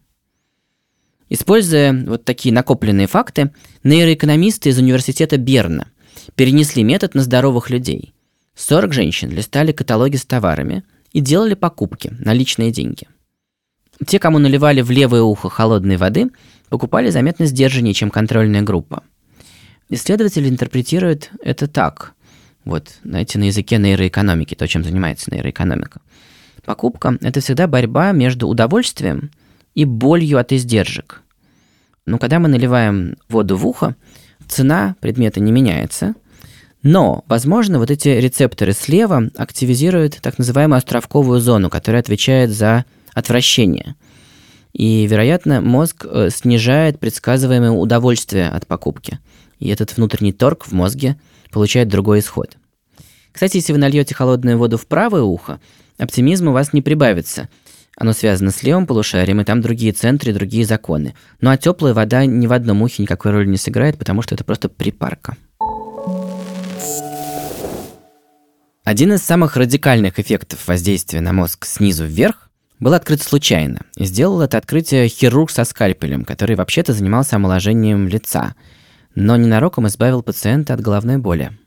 Используя 1.30 1.94
вот 2.06 2.26
такие 2.26 2.54
накопленные 2.54 3.08
факты, 3.08 3.52
нейроэкономисты 3.84 4.70
из 4.70 4.78
университета 4.78 5.38
Берна 5.38 5.88
перенесли 6.36 6.84
метод 6.84 7.16
на 7.16 7.22
здоровых 7.22 7.70
людей. 7.70 8.14
40 8.56 8.94
женщин 8.94 9.30
листали 9.30 9.72
каталоги 9.72 10.16
с 10.16 10.26
товарами 10.26 10.84
и 11.12 11.22
делали 11.22 11.54
покупки 11.54 12.14
на 12.20 12.34
личные 12.34 12.72
деньги. 12.72 13.08
Те, 14.06 14.20
кому 14.20 14.40
наливали 14.40 14.82
в 14.82 14.92
левое 14.92 15.22
ухо 15.22 15.50
холодной 15.50 15.98
воды, 15.98 16.30
покупали 16.70 17.10
заметно 17.10 17.46
сдержаннее, 17.46 17.94
чем 17.94 18.10
контрольная 18.10 18.62
группа. 18.62 19.04
Исследователи 19.90 20.50
интерпретируют 20.50 21.32
это 21.44 21.68
так. 21.68 22.14
Вот, 22.66 22.94
знаете, 23.04 23.38
на 23.40 23.46
языке 23.46 23.78
нейроэкономики, 23.78 24.56
то, 24.56 24.68
чем 24.68 24.84
занимается 24.84 25.32
нейроэкономика. 25.34 26.02
Покупка– 26.66 27.18
это 27.22 27.42
всегда 27.42 27.68
борьба 27.68 28.12
между 28.12 28.48
удовольствием 28.48 29.32
и 29.76 29.86
болью 29.86 30.40
от 30.40 30.52
издержек. 30.52 31.22
Но 32.06 32.18
когда 32.18 32.40
мы 32.40 32.50
наливаем 32.50 33.18
воду 33.30 33.56
в 33.58 33.66
ухо, 33.66 33.96
цена 34.48 34.96
предмета 35.00 35.40
не 35.40 35.52
меняется, 35.52 36.16
но, 36.84 37.24
возможно, 37.28 37.80
вот 37.80 37.90
эти 37.90 38.10
рецепторы 38.10 38.74
слева 38.74 39.30
активизируют 39.38 40.20
так 40.22 40.38
называемую 40.38 40.78
островковую 40.78 41.40
зону, 41.40 41.70
которая 41.70 42.02
отвечает 42.02 42.52
за 42.52 42.84
отвращение. 43.14 43.96
И, 44.74 45.06
вероятно, 45.08 45.62
мозг 45.62 46.06
э, 46.06 46.30
снижает 46.30 47.00
предсказываемое 47.00 47.72
удовольствие 47.72 48.50
от 48.50 48.68
покупки. 48.68 49.20
И 49.60 49.70
этот 49.70 49.96
внутренний 49.96 50.34
торг 50.34 50.66
в 50.66 50.74
мозге 50.74 51.18
получает 51.52 51.88
другой 51.88 52.20
исход. 52.20 52.58
Кстати, 53.32 53.58
если 53.58 53.72
вы 53.72 53.80
нальете 53.80 54.14
холодную 54.14 54.58
воду 54.58 54.78
в 54.78 54.86
правое 54.86 55.22
ухо, 55.22 55.62
оптимизм 55.98 56.50
у 56.50 56.52
вас 56.52 56.74
не 56.74 56.82
прибавится. 56.82 57.50
Оно 57.96 58.14
связано 58.14 58.52
с 58.52 58.64
левым 58.64 58.88
полушарием, 58.88 59.42
и 59.42 59.44
там 59.44 59.62
другие 59.62 59.92
центры, 59.92 60.34
другие 60.34 60.66
законы. 60.66 61.14
Ну 61.42 61.50
а 61.50 61.58
теплая 61.58 61.94
вода 61.94 62.26
ни 62.26 62.48
в 62.48 62.54
одном 62.54 62.82
ухе 62.82 63.04
никакой 63.04 63.32
роли 63.32 63.48
не 63.48 63.58
сыграет, 63.58 63.98
потому 63.98 64.22
что 64.22 64.36
это 64.36 64.44
просто 64.44 64.70
припарка. 64.70 65.38
Один 68.84 69.14
из 69.14 69.22
самых 69.22 69.56
радикальных 69.56 70.20
эффектов 70.20 70.68
воздействия 70.68 71.22
на 71.22 71.32
мозг 71.32 71.66
снизу 71.66 72.06
вверх 72.06 72.50
был 72.80 72.94
открыт 72.94 73.22
случайно. 73.22 73.82
И 73.96 74.04
сделал 74.06 74.42
это 74.42 74.58
открытие 74.58 75.08
хирург 75.08 75.52
со 75.52 75.64
скальпелем, 75.64 76.26
который 76.26 76.58
вообще-то 76.58 76.92
занимался 76.94 77.38
омоложением 77.38 78.08
лица, 78.08 78.56
но 79.16 79.38
ненароком 79.38 79.88
избавил 79.88 80.22
пациента 80.22 80.74
от 80.74 80.82
головной 80.82 81.18
боли. 81.18 81.58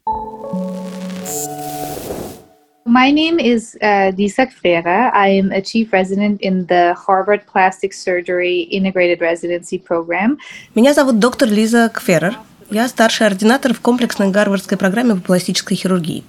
My 2.87 3.11
name 3.11 3.41
is 3.41 3.77
uh, 3.83 4.13
Lisa 4.17 4.47
Freire. 4.47 5.11
I 5.13 5.27
am 5.27 5.51
a 5.51 5.61
chief 5.61 5.93
resident 5.93 6.41
in 6.41 6.67
the 6.67 6.95
Harvard 6.95 7.45
Plastic 7.53 7.93
Surgery 7.93 8.61
Integrated 8.71 9.21
Residency 9.21 9.77
Program. 9.77 10.39
Меня 10.77 10.95
зовут 10.95 11.19
доктор 11.19 11.49
Лиза 11.49 11.91
Кферер. 11.93 12.39
Я 12.71 12.87
старший 12.87 13.27
ординатор 13.27 13.75
в 13.75 13.81
комплексной 13.81 14.31
гарвардской 14.31 14.79
программе 14.79 15.17
по 15.17 15.21
пластической 15.21 15.77
хирургии. 15.77 16.23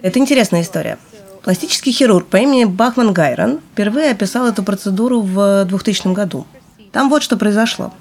Это 0.00 0.18
интересная 0.18 0.62
история. 0.62 0.98
Пластический 1.42 1.92
хирург 1.92 2.26
по 2.28 2.38
имени 2.38 2.64
Бахман 2.64 3.12
Гайрон 3.12 3.60
впервые 3.72 4.12
описал 4.12 4.46
эту 4.46 4.62
процедуру 4.62 5.20
в 5.20 5.66
2000 5.66 6.14
году. 6.14 6.46
Там 6.90 7.10
вот 7.10 7.22
что 7.22 7.36
произошло. 7.36 7.92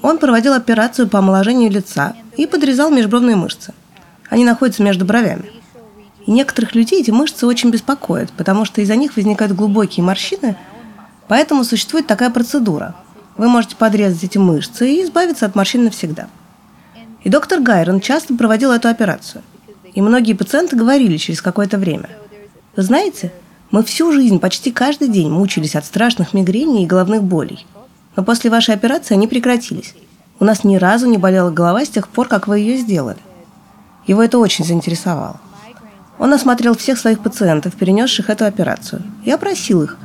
Он 0.00 0.16
проводил 0.16 0.54
операцию 0.54 1.08
по 1.08 1.18
омоложению 1.18 1.70
лица 1.70 2.16
и 2.38 2.46
подрезал 2.46 2.90
межбровные 2.90 3.36
мышцы. 3.36 3.74
Они 4.30 4.46
находятся 4.46 4.82
между 4.82 5.04
бровями. 5.04 5.59
И 6.26 6.30
некоторых 6.30 6.74
людей 6.74 7.00
эти 7.00 7.10
мышцы 7.10 7.46
очень 7.46 7.70
беспокоят, 7.70 8.30
потому 8.32 8.64
что 8.64 8.80
из-за 8.80 8.96
них 8.96 9.16
возникают 9.16 9.54
глубокие 9.54 10.04
морщины, 10.04 10.56
поэтому 11.28 11.64
существует 11.64 12.06
такая 12.06 12.30
процедура. 12.30 12.94
Вы 13.36 13.48
можете 13.48 13.76
подрезать 13.76 14.24
эти 14.24 14.38
мышцы 14.38 14.90
и 14.90 15.02
избавиться 15.02 15.46
от 15.46 15.54
морщин 15.54 15.84
навсегда. 15.84 16.28
И 17.22 17.28
доктор 17.28 17.60
Гайрон 17.60 18.00
часто 18.00 18.34
проводил 18.34 18.72
эту 18.72 18.88
операцию. 18.88 19.42
И 19.94 20.00
многие 20.00 20.34
пациенты 20.34 20.76
говорили 20.76 21.16
через 21.16 21.42
какое-то 21.42 21.78
время. 21.78 22.08
Вы 22.76 22.82
знаете, 22.82 23.32
мы 23.70 23.82
всю 23.82 24.12
жизнь, 24.12 24.38
почти 24.38 24.72
каждый 24.72 25.08
день 25.08 25.30
мучились 25.30 25.76
от 25.76 25.84
страшных 25.84 26.34
мигрений 26.34 26.84
и 26.84 26.86
головных 26.86 27.22
болей. 27.22 27.66
Но 28.16 28.24
после 28.24 28.50
вашей 28.50 28.74
операции 28.74 29.14
они 29.14 29.26
прекратились. 29.26 29.94
У 30.38 30.44
нас 30.44 30.64
ни 30.64 30.76
разу 30.76 31.06
не 31.06 31.18
болела 31.18 31.50
голова 31.50 31.84
с 31.84 31.88
тех 31.88 32.08
пор, 32.08 32.26
как 32.26 32.48
вы 32.48 32.58
ее 32.58 32.78
сделали. 32.78 33.18
Его 34.06 34.22
это 34.22 34.38
очень 34.38 34.64
заинтересовало. 34.64 35.40
Он 36.20 36.32
осмотрел 36.32 36.76
всех 36.76 36.98
своих 36.98 37.18
пациентов, 37.20 37.74
перенесших 37.74 38.30
эту 38.30 38.44
операцию, 38.44 39.02
и 39.24 39.30
опросил 39.32 39.82
их, 39.82 39.96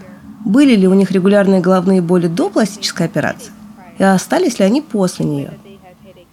были 0.44 0.76
ли 0.76 0.88
у 0.88 0.94
них 0.96 1.12
регулярные 1.12 1.62
головные 1.62 2.02
боли 2.02 2.28
до 2.28 2.50
пластической 2.50 3.06
операции, 3.06 3.52
и 4.00 4.04
остались 4.04 4.58
ли 4.58 4.66
они 4.66 4.82
после 4.82 5.26
нее. 5.26 5.54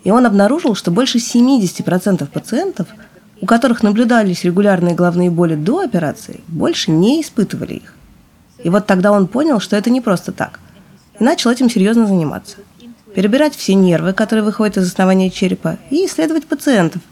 И 0.05 0.11
он 0.11 0.25
обнаружил, 0.25 0.75
что 0.75 0.91
больше 0.91 1.19
70% 1.19 2.27
пациентов– 2.27 2.87
у 3.43 3.47
которых 3.47 3.83
наблюдались 3.83 4.45
регулярные 4.45 4.95
головные 4.95 5.29
боли 5.29 5.57
до 5.57 5.81
операции, 5.81 6.41
больше 6.47 6.93
не 6.93 7.21
испытывали 7.21 7.75
их. 7.75 7.95
И 8.63 8.71
вот 8.71 8.87
тогда 8.87 9.11
он 9.11 9.27
понял, 9.27 9.59
что 9.59 9.75
это 9.77 9.91
не 9.91 10.01
просто 10.01 10.31
так, 10.31 10.61
и 11.19 11.25
начал 11.25 11.51
этим 11.51 11.69
серьезно 11.69 12.07
заниматься. 12.07 12.59
Перебирать 13.17 13.57
все 13.57 13.75
нервы, 13.75 14.13
которые 14.13 14.45
выходят 14.45 14.77
из 14.77 14.87
основания 14.87 15.29
черепа, 15.29 15.77
и 15.91 16.07
исследовать 16.07 16.47
пациентов, 16.47 17.03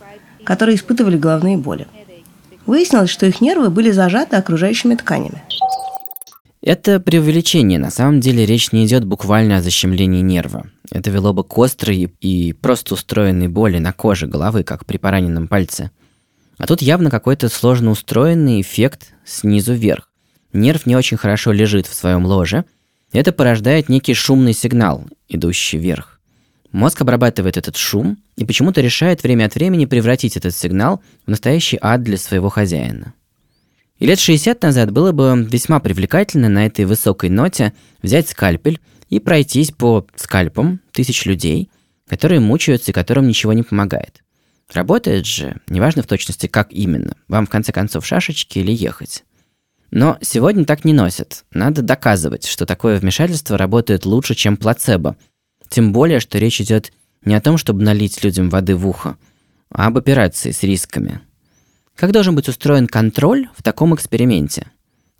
которые 0.44 0.76
испытывали 0.76 1.18
головные 1.18 1.58
боли. 1.58 1.88
Выяснилось, 2.70 3.10
что 3.10 3.26
их 3.26 3.40
нервы 3.40 3.68
были 3.68 3.90
зажаты 3.90 4.36
окружающими 4.36 4.94
тканями. 4.94 5.42
Это 6.62 7.00
преувеличение. 7.00 7.80
На 7.80 7.90
самом 7.90 8.20
деле 8.20 8.46
речь 8.46 8.70
не 8.70 8.86
идет 8.86 9.04
буквально 9.04 9.56
о 9.56 9.60
защемлении 9.60 10.20
нерва. 10.20 10.66
Это 10.88 11.10
вело 11.10 11.32
бы 11.32 11.42
к 11.42 11.58
острой 11.58 12.14
и 12.20 12.52
просто 12.52 12.94
устроенной 12.94 13.48
боли 13.48 13.78
на 13.78 13.92
коже 13.92 14.28
головы, 14.28 14.62
как 14.62 14.86
при 14.86 14.98
пораненном 14.98 15.48
пальце. 15.48 15.90
А 16.58 16.68
тут 16.68 16.80
явно 16.80 17.10
какой-то 17.10 17.48
сложно 17.48 17.90
устроенный 17.90 18.60
эффект 18.60 19.14
снизу 19.24 19.72
вверх. 19.72 20.08
Нерв 20.52 20.86
не 20.86 20.94
очень 20.94 21.16
хорошо 21.16 21.50
лежит 21.50 21.88
в 21.88 21.94
своем 21.94 22.24
ложе. 22.24 22.66
Это 23.12 23.32
порождает 23.32 23.88
некий 23.88 24.14
шумный 24.14 24.52
сигнал, 24.52 25.06
идущий 25.28 25.76
вверх. 25.76 26.19
Мозг 26.72 27.00
обрабатывает 27.00 27.56
этот 27.56 27.76
шум 27.76 28.18
и 28.36 28.44
почему-то 28.44 28.80
решает 28.80 29.22
время 29.22 29.46
от 29.46 29.54
времени 29.54 29.86
превратить 29.86 30.36
этот 30.36 30.54
сигнал 30.54 31.02
в 31.26 31.30
настоящий 31.30 31.78
ад 31.80 32.02
для 32.02 32.16
своего 32.16 32.48
хозяина. 32.48 33.14
И 33.98 34.06
лет 34.06 34.18
60 34.18 34.62
назад 34.62 34.92
было 34.92 35.12
бы 35.12 35.46
весьма 35.50 35.80
привлекательно 35.80 36.48
на 36.48 36.66
этой 36.66 36.84
высокой 36.84 37.28
ноте 37.28 37.74
взять 38.02 38.28
скальпель 38.28 38.80
и 39.08 39.18
пройтись 39.18 39.72
по 39.72 40.06
скальпам 40.16 40.80
тысяч 40.92 41.26
людей, 41.26 41.70
которые 42.08 42.40
мучаются 42.40 42.92
и 42.92 42.94
которым 42.94 43.26
ничего 43.26 43.52
не 43.52 43.62
помогает. 43.62 44.22
Работает 44.72 45.26
же, 45.26 45.56
неважно 45.68 46.02
в 46.02 46.06
точности, 46.06 46.46
как 46.46 46.72
именно, 46.72 47.16
вам 47.28 47.46
в 47.46 47.50
конце 47.50 47.72
концов 47.72 48.06
шашечки 48.06 48.60
или 48.60 48.72
ехать. 48.72 49.24
Но 49.90 50.16
сегодня 50.20 50.64
так 50.64 50.84
не 50.84 50.92
носят. 50.92 51.44
Надо 51.52 51.82
доказывать, 51.82 52.46
что 52.46 52.64
такое 52.64 52.98
вмешательство 52.98 53.58
работает 53.58 54.06
лучше, 54.06 54.36
чем 54.36 54.56
плацебо. 54.56 55.16
Тем 55.70 55.92
более, 55.92 56.18
что 56.18 56.38
речь 56.38 56.60
идет 56.60 56.92
не 57.24 57.34
о 57.34 57.40
том, 57.40 57.56
чтобы 57.56 57.82
налить 57.84 58.22
людям 58.24 58.50
воды 58.50 58.74
в 58.74 58.86
ухо, 58.86 59.16
а 59.72 59.86
об 59.86 59.96
операции 59.96 60.50
с 60.50 60.64
рисками. 60.64 61.20
Как 61.96 62.10
должен 62.10 62.34
быть 62.34 62.48
устроен 62.48 62.88
контроль 62.88 63.48
в 63.56 63.62
таком 63.62 63.94
эксперименте? 63.94 64.66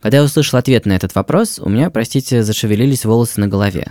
Когда 0.02 0.19
я 0.19 0.25
услышал 0.25 0.59
ответ 0.59 0.87
на 0.87 0.92
этот 0.95 1.14
вопрос, 1.14 1.61
у 1.61 1.69
меня, 1.69 1.90
простите, 1.90 2.42
зашевелились 2.42 3.04
волосы 3.04 3.38
на 3.40 3.47
голове. 3.47 3.87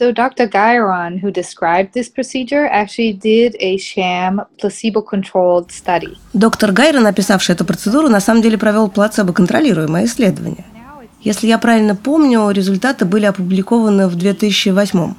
So 0.00 0.12
Dr. 0.12 0.46
Guyron, 0.50 1.20
who 1.22 1.30
described 1.30 1.94
this 1.94 2.08
procedure, 2.10 2.66
actually 2.66 3.14
did 3.14 3.56
a 3.60 3.78
sham 3.78 4.40
placebo-controlled 4.58 5.70
study. 5.70 6.16
Доктор 6.32 6.72
Гайрон, 6.72 7.02
написавший 7.02 7.54
эту 7.54 7.64
процедуру, 7.64 8.08
на 8.08 8.20
самом 8.20 8.42
деле 8.42 8.56
провел 8.56 8.88
плацебо-контролируемое 8.88 10.04
исследование. 10.04 10.64
Если 11.26 11.48
я 11.48 11.58
правильно 11.58 11.96
помню, 11.96 12.50
результаты 12.50 13.04
были 13.04 13.24
опубликованы 13.24 14.06
в 14.06 14.14
2008 14.14 15.14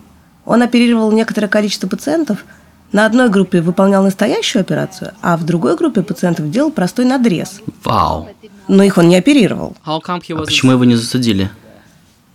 Он 0.46 0.62
оперировал 0.62 1.12
некоторое 1.12 1.50
количество 1.50 1.86
пациентов. 1.90 2.46
На 2.94 3.06
одной 3.06 3.28
группе 3.28 3.60
выполнял 3.60 4.02
настоящую 4.02 4.62
операцию, 4.62 5.12
а 5.22 5.36
в 5.36 5.44
другой 5.44 5.76
группе 5.76 6.04
пациентов 6.04 6.50
делал 6.50 6.72
простой 6.72 7.04
надрез. 7.04 7.60
Вау. 7.84 8.30
Но 8.70 8.84
их 8.84 8.98
он 8.98 9.10
не 9.10 9.18
оперировал. 9.18 9.76
А 9.84 10.00
почему 10.00 10.72
его 10.72 10.86
не 10.86 10.96
засудили? 10.96 11.50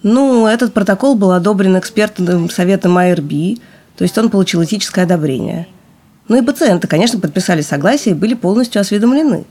Ну, 0.03 0.47
этот 0.47 0.75
протокол 0.75 1.15
был 1.15 1.31
одобрен 1.31 1.79
экспертным 1.79 2.51
советом 2.51 2.99
IRB, 2.99 3.59
то 3.97 4.05
есть 4.05 4.19
он 4.19 4.29
получил 4.29 4.63
этическое 4.63 5.07
одобрение. 5.07 5.67
Ну 6.29 6.37
и 6.37 6.45
пациенты, 6.45 6.89
конечно, 6.89 7.19
подписали 7.19 7.63
согласие 7.63 8.15
и 8.15 8.19
были 8.19 8.35
полностью 8.35 8.83
осведомлены. 8.83 9.47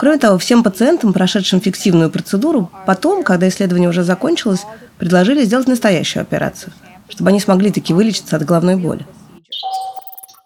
Кроме 0.00 0.16
того, 0.16 0.38
всем 0.38 0.62
пациентам, 0.62 1.12
прошедшим 1.12 1.60
фиктивную 1.60 2.08
процедуру, 2.10 2.70
потом, 2.86 3.22
когда 3.22 3.46
исследование 3.50 3.90
уже 3.90 4.02
закончилось, 4.02 4.62
предложили 4.96 5.44
сделать 5.44 5.68
настоящую 5.68 6.22
операцию, 6.22 6.72
чтобы 7.10 7.28
они 7.28 7.38
смогли 7.38 7.70
таки 7.70 7.92
вылечиться 7.92 8.36
от 8.36 8.46
головной 8.46 8.76
боли. 8.76 9.06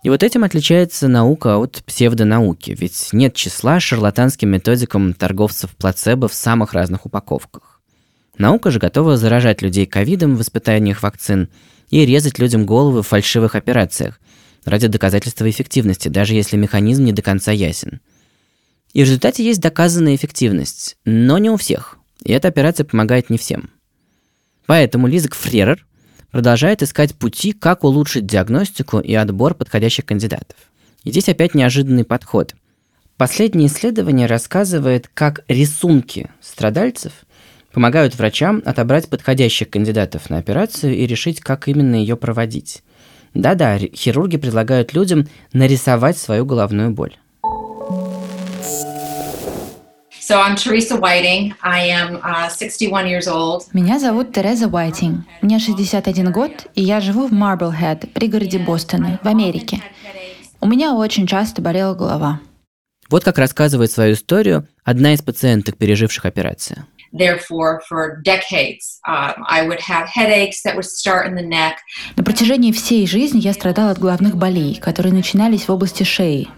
И 0.02 0.10
вот 0.10 0.24
этим 0.24 0.42
отличается 0.42 1.06
наука 1.06 1.58
от 1.58 1.84
псевдонауки, 1.86 2.76
ведь 2.76 3.10
нет 3.12 3.36
числа 3.36 3.78
шарлатанским 3.78 4.48
методикам 4.48 5.14
торговцев 5.14 5.70
плацебо 5.76 6.26
в 6.26 6.34
самых 6.34 6.72
разных 6.72 7.06
упаковках. 7.06 7.80
Наука 8.36 8.72
же 8.72 8.80
готова 8.80 9.16
заражать 9.16 9.62
людей 9.62 9.86
ковидом 9.86 10.34
в 10.34 10.42
испытаниях 10.42 11.00
вакцин 11.04 11.48
и 11.90 12.04
резать 12.04 12.40
людям 12.40 12.66
головы 12.66 13.04
в 13.04 13.06
фальшивых 13.06 13.54
операциях. 13.54 14.18
ради 14.64 14.88
доказательства 14.88 15.48
эффективности, 15.48 16.08
даже 16.08 16.34
если 16.34 16.56
механизм 16.56 17.04
не 17.04 17.12
до 17.12 17.22
конца 17.22 17.52
ясен. 17.52 18.00
И 18.94 19.02
в 19.02 19.06
результате 19.06 19.44
есть 19.44 19.60
доказанная 19.60 20.14
эффективность, 20.14 20.96
но 21.04 21.38
не 21.38 21.50
у 21.50 21.56
всех. 21.56 21.98
И 22.22 22.32
эта 22.32 22.48
операция 22.48 22.84
помогает 22.84 23.28
не 23.28 23.36
всем. 23.36 23.70
Поэтому 24.66 25.08
Лизак 25.08 25.34
Фререр 25.34 25.84
продолжает 26.30 26.82
искать 26.82 27.14
пути, 27.14 27.52
как 27.52 27.84
улучшить 27.84 28.24
диагностику 28.24 29.00
и 29.00 29.12
отбор 29.14 29.54
подходящих 29.54 30.06
кандидатов. 30.06 30.56
И 31.02 31.10
здесь 31.10 31.28
опять 31.28 31.54
неожиданный 31.54 32.04
подход. 32.04 32.54
Последнее 33.16 33.66
исследование 33.66 34.26
рассказывает, 34.26 35.10
как 35.12 35.44
рисунки 35.48 36.30
страдальцев 36.40 37.12
помогают 37.72 38.14
врачам 38.14 38.62
отобрать 38.64 39.08
подходящих 39.08 39.70
кандидатов 39.70 40.30
на 40.30 40.38
операцию 40.38 40.96
и 40.96 41.06
решить, 41.06 41.40
как 41.40 41.66
именно 41.68 41.96
ее 41.96 42.16
проводить. 42.16 42.82
Да-да, 43.34 43.76
хирурги 43.78 44.36
предлагают 44.36 44.94
людям 44.94 45.26
нарисовать 45.52 46.16
свою 46.16 46.46
головную 46.46 46.92
боль. 46.92 47.16
So 50.26 50.40
I'm 50.40 50.56
Teresa 50.56 50.96
Whiting. 50.96 51.54
I 51.62 51.80
am 51.90 52.18
uh, 52.22 52.48
61 52.48 53.06
years 53.06 53.28
old. 53.28 53.64
Меня 53.74 53.98
зовут 53.98 54.32
Тереза 54.32 54.68
Уайтинг. 54.68 55.26
Мне 55.42 55.58
61 55.58 56.32
год, 56.32 56.66
и 56.74 56.82
я 56.82 57.00
живу 57.00 57.26
в 57.26 57.32
Марблхед, 57.32 58.10
пригороде 58.14 58.58
Бостона, 58.58 59.20
в 59.22 59.28
Америке. 59.28 59.82
У 60.62 60.66
меня 60.66 60.94
очень 60.94 61.26
часто 61.26 61.60
болела 61.60 61.94
голова. 61.94 62.40
Вот 63.10 63.22
как 63.22 63.36
рассказывает 63.36 63.90
свою 63.90 64.14
историю 64.14 64.66
одна 64.82 65.12
из 65.12 65.20
пациенток, 65.20 65.76
переживших 65.76 66.24
операцию. 66.24 66.86
Therefore, 67.12 67.80
for 67.88 68.22
decades, 68.24 68.98
um, 69.06 69.44
I 69.46 69.68
would 69.68 69.80
have 69.80 70.08
headaches 70.08 70.62
that 70.64 70.74
would 70.74 70.86
start 70.86 71.28
in 71.28 71.34
the 71.34 71.46
neck. 71.46 71.74
На 72.16 72.24
протяжении 72.24 72.72
всей 72.72 73.06
жизни 73.06 73.40
я 73.40 73.52
страдала 73.52 73.90
от 73.90 73.98
головных 73.98 74.36
болей, 74.36 74.76
которые 74.76 75.12
начинались 75.12 75.68
в 75.68 75.70
области 75.70 76.02
шеи. 76.02 76.48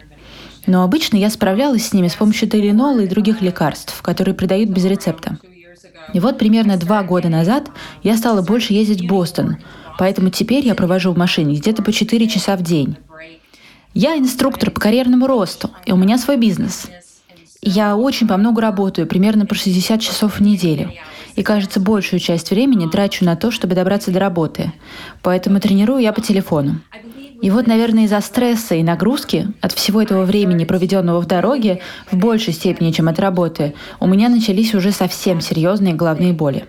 Но 0.66 0.82
обычно 0.82 1.16
я 1.16 1.30
справлялась 1.30 1.86
с 1.86 1.92
ними 1.92 2.08
с 2.08 2.14
помощью 2.14 2.48
Теленола 2.48 3.00
и 3.00 3.08
других 3.08 3.40
лекарств, 3.40 4.02
которые 4.02 4.34
придают 4.34 4.70
без 4.70 4.84
рецепта. 4.84 5.38
И 6.12 6.20
вот 6.20 6.38
примерно 6.38 6.76
два 6.76 7.02
года 7.02 7.28
назад 7.28 7.70
я 8.02 8.16
стала 8.16 8.42
больше 8.42 8.72
ездить 8.72 9.02
в 9.02 9.06
Бостон, 9.06 9.58
поэтому 9.98 10.30
теперь 10.30 10.64
я 10.64 10.74
провожу 10.74 11.12
в 11.12 11.18
машине 11.18 11.56
где-то 11.56 11.82
по 11.82 11.92
4 11.92 12.28
часа 12.28 12.56
в 12.56 12.62
день. 12.62 12.96
Я 13.94 14.16
инструктор 14.16 14.70
по 14.70 14.80
карьерному 14.80 15.26
росту, 15.26 15.70
и 15.84 15.92
у 15.92 15.96
меня 15.96 16.18
свой 16.18 16.36
бизнес. 16.36 16.86
Я 17.62 17.96
очень 17.96 18.28
по 18.28 18.36
много 18.36 18.60
работаю, 18.60 19.06
примерно 19.06 19.46
по 19.46 19.54
60 19.54 20.00
часов 20.00 20.38
в 20.38 20.40
неделю. 20.40 20.92
И, 21.34 21.42
кажется, 21.42 21.80
большую 21.80 22.20
часть 22.20 22.50
времени 22.50 22.88
трачу 22.88 23.24
на 23.24 23.36
то, 23.36 23.50
чтобы 23.50 23.74
добраться 23.74 24.10
до 24.10 24.20
работы. 24.20 24.72
Поэтому 25.22 25.60
тренирую 25.60 26.00
я 26.00 26.12
по 26.12 26.20
телефону. 26.20 26.80
И 27.42 27.50
вот, 27.50 27.66
наверное, 27.66 28.04
из-за 28.04 28.20
стресса 28.20 28.74
и 28.74 28.82
нагрузки 28.82 29.48
от 29.60 29.72
всего 29.72 30.00
этого 30.00 30.24
времени, 30.24 30.64
проведенного 30.64 31.20
в 31.20 31.26
дороге, 31.26 31.80
в 32.10 32.16
большей 32.16 32.52
степени, 32.52 32.92
чем 32.92 33.08
от 33.08 33.18
работы, 33.18 33.74
у 34.00 34.06
меня 34.06 34.28
начались 34.28 34.74
уже 34.74 34.92
совсем 34.92 35.40
серьезные 35.40 35.94
головные 35.94 36.32
боли. 36.32 36.64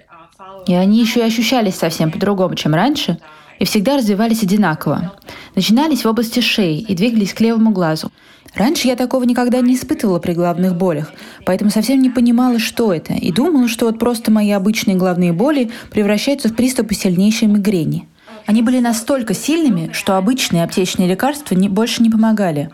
И 0.68 0.74
они 0.74 1.00
еще 1.00 1.22
и 1.22 1.24
ощущались 1.24 1.76
совсем 1.76 2.12
по-другому, 2.12 2.56
чем 2.56 2.74
раньше, 2.74 3.18
и 3.60 3.66
всегда 3.66 3.98
развивались 3.98 4.44
одинаково. 4.44 5.14
Начинались 5.56 6.04
в 6.04 6.08
области 6.08 6.42
шеи 6.42 6.80
и 6.80 6.96
двигались 6.96 7.34
к 7.34 7.40
левому 7.40 7.72
глазу. 7.72 8.12
Раньше 8.54 8.88
я 8.88 8.96
такого 8.96 9.24
никогда 9.24 9.62
не 9.62 9.76
испытывала 9.76 10.20
при 10.20 10.34
головных 10.34 10.76
болях, 10.76 11.12
поэтому 11.46 11.70
совсем 11.70 12.02
не 12.02 12.10
понимала, 12.10 12.60
что 12.60 12.94
это, 12.94 13.14
и 13.14 13.32
думала, 13.32 13.68
что 13.68 13.86
вот 13.86 14.00
просто 14.00 14.32
мои 14.32 14.52
обычные 14.52 14.98
головные 14.98 15.32
боли 15.32 15.72
превращаются 15.92 16.50
в 16.50 16.56
приступы 16.56 16.94
сильнейшей 16.94 17.48
мигрени– 17.48 18.08
они 18.48 18.62
были 18.62 18.80
настолько 18.80 19.34
сильными, 19.34 19.92
что 19.92 20.18
обычные 20.18 20.64
аптечные 20.64 21.08
лекарства 21.08 21.54
не, 21.54 21.68
больше 21.68 22.02
не 22.02 22.10
помогали. 22.10 22.72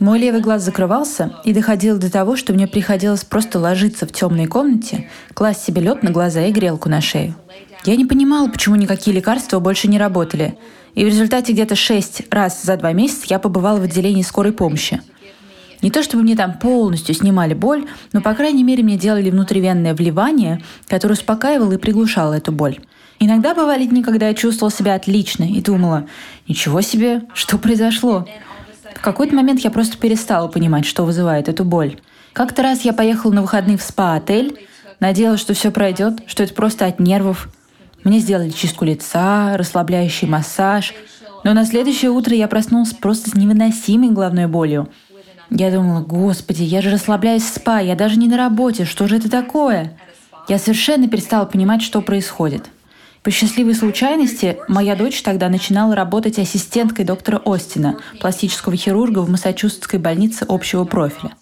Мой 0.00 0.18
левый 0.18 0.40
глаз 0.40 0.62
закрывался, 0.62 1.36
и 1.44 1.52
доходило 1.52 1.96
до 1.96 2.10
того, 2.10 2.34
что 2.34 2.52
мне 2.52 2.66
приходилось 2.66 3.24
просто 3.24 3.60
ложиться 3.60 4.06
в 4.06 4.12
темной 4.12 4.46
комнате, 4.46 5.08
класть 5.32 5.62
себе 5.62 5.82
лед 5.82 6.02
на 6.02 6.10
глаза 6.10 6.42
и 6.42 6.52
грелку 6.52 6.88
на 6.88 7.00
шею. 7.00 7.34
Я 7.84 7.94
не 7.94 8.04
понимала, 8.04 8.48
почему 8.48 8.74
никакие 8.74 9.14
лекарства 9.14 9.60
больше 9.60 9.86
не 9.86 9.98
работали. 9.98 10.58
И 10.94 11.04
в 11.04 11.06
результате 11.06 11.52
где-то 11.52 11.76
шесть 11.76 12.22
раз 12.30 12.62
за 12.62 12.76
два 12.76 12.92
месяца 12.92 13.26
я 13.28 13.38
побывала 13.38 13.78
в 13.78 13.84
отделении 13.84 14.22
скорой 14.22 14.52
помощи. 14.52 15.00
Не 15.82 15.92
то 15.92 16.02
чтобы 16.02 16.24
мне 16.24 16.34
там 16.34 16.58
полностью 16.58 17.14
снимали 17.14 17.54
боль, 17.54 17.86
но, 18.12 18.20
по 18.20 18.34
крайней 18.34 18.64
мере, 18.64 18.82
мне 18.82 18.98
делали 18.98 19.30
внутривенное 19.30 19.94
вливание, 19.94 20.62
которое 20.88 21.14
успокаивало 21.14 21.74
и 21.74 21.78
приглушало 21.78 22.34
эту 22.34 22.50
боль. 22.50 22.80
Иногда 23.22 23.54
бывали 23.54 23.84
дни, 23.84 24.02
когда 24.02 24.28
я 24.28 24.34
чувствовала 24.34 24.72
себя 24.72 24.94
отлично 24.94 25.44
и 25.44 25.60
думала, 25.60 26.06
ничего 26.48 26.80
себе, 26.80 27.24
что 27.34 27.58
произошло? 27.58 28.26
В 28.94 29.00
какой-то 29.02 29.34
момент 29.36 29.60
я 29.60 29.70
просто 29.70 29.98
перестала 29.98 30.48
понимать, 30.48 30.86
что 30.86 31.04
вызывает 31.04 31.46
эту 31.46 31.66
боль. 31.66 32.00
Как-то 32.32 32.62
раз 32.62 32.80
я 32.80 32.94
поехала 32.94 33.32
на 33.32 33.42
выходные 33.42 33.76
в 33.76 33.82
спа-отель, 33.82 34.66
надеялась, 35.00 35.40
что 35.40 35.52
все 35.52 35.70
пройдет, 35.70 36.22
что 36.26 36.42
это 36.42 36.54
просто 36.54 36.86
от 36.86 36.98
нервов. 36.98 37.50
Мне 38.04 38.20
сделали 38.20 38.48
чистку 38.48 38.86
лица, 38.86 39.54
расслабляющий 39.58 40.26
массаж. 40.26 40.94
Но 41.44 41.52
на 41.52 41.66
следующее 41.66 42.10
утро 42.10 42.34
я 42.34 42.48
проснулась 42.48 42.94
просто 42.94 43.28
с 43.28 43.34
невыносимой 43.34 44.08
головной 44.08 44.46
болью. 44.46 44.88
Я 45.50 45.70
думала, 45.70 46.00
господи, 46.00 46.62
я 46.62 46.80
же 46.80 46.90
расслабляюсь 46.90 47.42
в 47.42 47.54
спа, 47.54 47.80
я 47.80 47.96
даже 47.96 48.18
не 48.18 48.28
на 48.28 48.38
работе, 48.38 48.86
что 48.86 49.06
же 49.08 49.16
это 49.16 49.30
такое? 49.30 49.98
Я 50.48 50.58
совершенно 50.58 51.06
перестала 51.06 51.44
понимать, 51.44 51.82
что 51.82 52.00
происходит. 52.00 52.70
По 53.22 53.30
счастливой 53.30 53.74
случайности, 53.74 54.56
моя 54.66 54.96
дочь 54.96 55.20
тогда 55.20 55.50
начинала 55.50 55.94
работать 55.94 56.38
ассистенткой 56.38 57.04
доктора 57.04 57.42
Остина, 57.44 57.98
пластического 58.18 58.74
хирурга 58.76 59.18
в 59.18 59.28
Массачусетской 59.28 59.98
больнице 59.98 60.46
общего 60.48 60.84
профиля. 60.84 61.34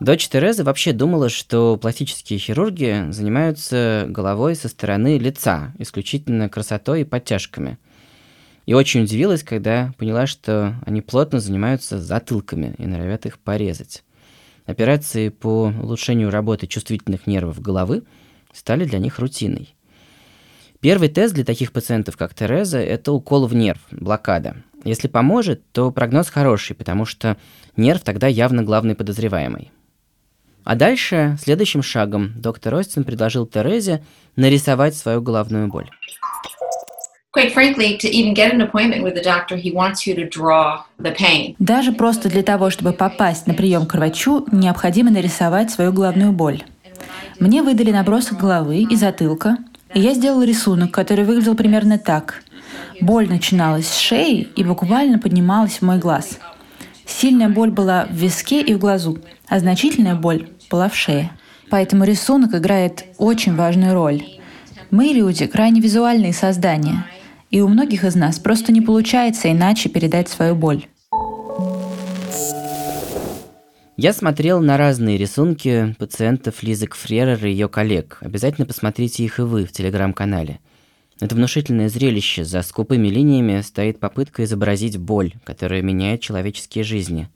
Дочь 0.00 0.28
Терезы 0.28 0.64
вообще 0.64 0.92
думала, 0.92 1.28
что 1.28 1.76
пластические 1.76 2.40
хирурги 2.40 3.06
занимаются 3.10 4.06
головой 4.08 4.56
со 4.56 4.68
стороны 4.68 5.18
лица, 5.18 5.72
исключительно 5.78 6.48
красотой 6.48 7.02
и 7.02 7.04
подтяжками. 7.04 7.78
И 8.66 8.74
очень 8.74 9.04
удивилась, 9.04 9.44
когда 9.44 9.94
поняла, 9.96 10.26
что 10.26 10.74
они 10.84 11.00
плотно 11.00 11.38
занимаются 11.38 12.00
затылками 12.00 12.74
и 12.76 12.86
норовят 12.86 13.24
их 13.24 13.38
порезать. 13.38 14.02
Операции 14.66 15.28
по 15.28 15.72
улучшению 15.80 16.30
работы 16.30 16.66
чувствительных 16.66 17.28
нервов 17.28 17.60
головы 17.60 18.02
стали 18.52 18.84
для 18.84 18.98
них 18.98 19.20
рутиной. 19.20 19.75
Первый 20.80 21.08
тест 21.08 21.34
для 21.34 21.44
таких 21.44 21.72
пациентов, 21.72 22.16
как 22.16 22.34
Тереза, 22.34 22.78
это 22.78 23.12
укол 23.12 23.46
в 23.46 23.54
нерв, 23.54 23.80
блокада. 23.90 24.56
Если 24.84 25.08
поможет, 25.08 25.62
то 25.72 25.90
прогноз 25.90 26.28
хороший, 26.28 26.76
потому 26.76 27.06
что 27.06 27.36
нерв 27.76 28.02
тогда 28.02 28.26
явно 28.26 28.62
главный 28.62 28.94
подозреваемый. 28.94 29.72
А 30.64 30.74
дальше, 30.74 31.36
следующим 31.40 31.82
шагом, 31.82 32.32
доктор 32.36 32.74
Остин 32.74 33.04
предложил 33.04 33.46
Терезе 33.46 34.02
нарисовать 34.34 34.96
свою 34.96 35.22
головную 35.22 35.68
боль. 35.68 35.88
Даже 41.58 41.92
просто 41.92 42.28
для 42.28 42.42
того, 42.42 42.70
чтобы 42.70 42.92
попасть 42.92 43.46
на 43.46 43.54
прием 43.54 43.86
к 43.86 43.94
врачу, 43.94 44.46
необходимо 44.50 45.10
нарисовать 45.10 45.70
свою 45.70 45.92
головную 45.92 46.32
боль. 46.32 46.62
Мне 47.38 47.62
выдали 47.62 47.90
набросок 47.92 48.38
головы 48.38 48.78
и 48.78 48.96
затылка, 48.96 49.58
и 49.96 50.00
я 50.00 50.12
сделала 50.12 50.42
рисунок, 50.42 50.90
который 50.90 51.24
выглядел 51.24 51.54
примерно 51.54 51.96
так. 51.96 52.42
Боль 53.00 53.30
начиналась 53.30 53.88
с 53.88 53.96
шеи 53.96 54.46
и 54.54 54.62
буквально 54.62 55.18
поднималась 55.18 55.78
в 55.78 55.82
мой 55.82 55.96
глаз. 55.96 56.38
Сильная 57.06 57.48
боль 57.48 57.70
была 57.70 58.04
в 58.04 58.12
виске 58.12 58.60
и 58.60 58.74
в 58.74 58.78
глазу, 58.78 59.18
а 59.48 59.58
значительная 59.58 60.14
боль 60.14 60.50
была 60.70 60.90
в 60.90 60.94
шее. 60.94 61.30
Поэтому 61.70 62.04
рисунок 62.04 62.54
играет 62.54 63.06
очень 63.16 63.56
важную 63.56 63.94
роль. 63.94 64.22
Мы, 64.90 65.06
люди, 65.14 65.46
крайне 65.46 65.80
визуальные 65.80 66.34
создания, 66.34 67.06
и 67.50 67.62
у 67.62 67.68
многих 67.68 68.04
из 68.04 68.16
нас 68.16 68.38
просто 68.38 68.72
не 68.72 68.82
получается 68.82 69.50
иначе 69.50 69.88
передать 69.88 70.28
свою 70.28 70.56
боль. 70.56 70.84
Я 73.98 74.12
смотрел 74.12 74.60
на 74.60 74.76
разные 74.76 75.16
рисунки 75.16 75.96
пациентов 75.98 76.62
Лизы 76.62 76.86
Кфререр 76.86 77.46
и 77.46 77.50
ее 77.50 77.66
коллег. 77.66 78.18
Обязательно 78.20 78.66
посмотрите 78.66 79.24
их 79.24 79.38
и 79.38 79.42
вы 79.42 79.64
в 79.64 79.72
телеграм-канале. 79.72 80.60
Это 81.18 81.34
внушительное 81.34 81.88
зрелище. 81.88 82.44
За 82.44 82.60
скупыми 82.60 83.08
линиями 83.08 83.62
стоит 83.62 83.98
попытка 83.98 84.44
изобразить 84.44 84.98
боль, 84.98 85.32
которая 85.44 85.80
меняет 85.80 86.20
человеческие 86.20 86.84
жизни. 86.84 87.30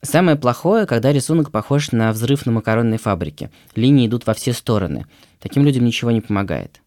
Самое 0.00 0.38
плохое, 0.38 0.86
когда 0.86 1.12
рисунок 1.12 1.50
похож 1.50 1.92
на 1.92 2.10
взрыв 2.12 2.46
на 2.46 2.52
макаронной 2.52 2.96
фабрике. 2.96 3.50
Линии 3.74 4.06
идут 4.06 4.26
во 4.26 4.32
все 4.32 4.54
стороны. 4.54 5.04
Таким 5.40 5.66
людям 5.66 5.84
ничего 5.84 6.10
не 6.10 6.22
помогает. 6.22 6.80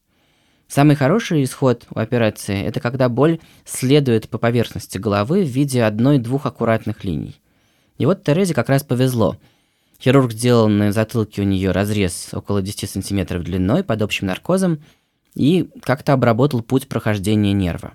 Самый 0.67 0.95
хороший 0.95 1.43
исход 1.43 1.85
у 1.93 1.99
операции– 1.99 2.59
это 2.65 2.79
когда 2.79 3.07
боль 3.07 3.37
следует 3.65 4.29
по 4.29 4.39
поверхности 4.39 4.97
головы 4.97 5.43
в 5.43 5.47
виде 5.47 5.83
одной-двух 5.83 6.47
аккуратных 6.47 7.03
линий. 7.03 7.40
И 8.01 8.05
вот 8.07 8.23
Терезе 8.23 8.55
как 8.55 8.67
раз 8.67 8.81
повезло. 8.81 9.37
Хирург 10.01 10.31
сделал 10.31 10.67
на 10.67 10.91
затылке 10.91 11.43
у 11.43 11.45
нее 11.45 11.69
разрез 11.69 12.29
около 12.33 12.63
10 12.63 12.89
сантиметров 12.89 13.43
длиной 13.43 13.83
под 13.83 14.01
общим 14.01 14.25
наркозом 14.25 14.81
и 15.35 15.69
как-то 15.83 16.13
обработал 16.13 16.63
путь 16.63 16.87
прохождения 16.87 17.53
нерва. 17.53 17.93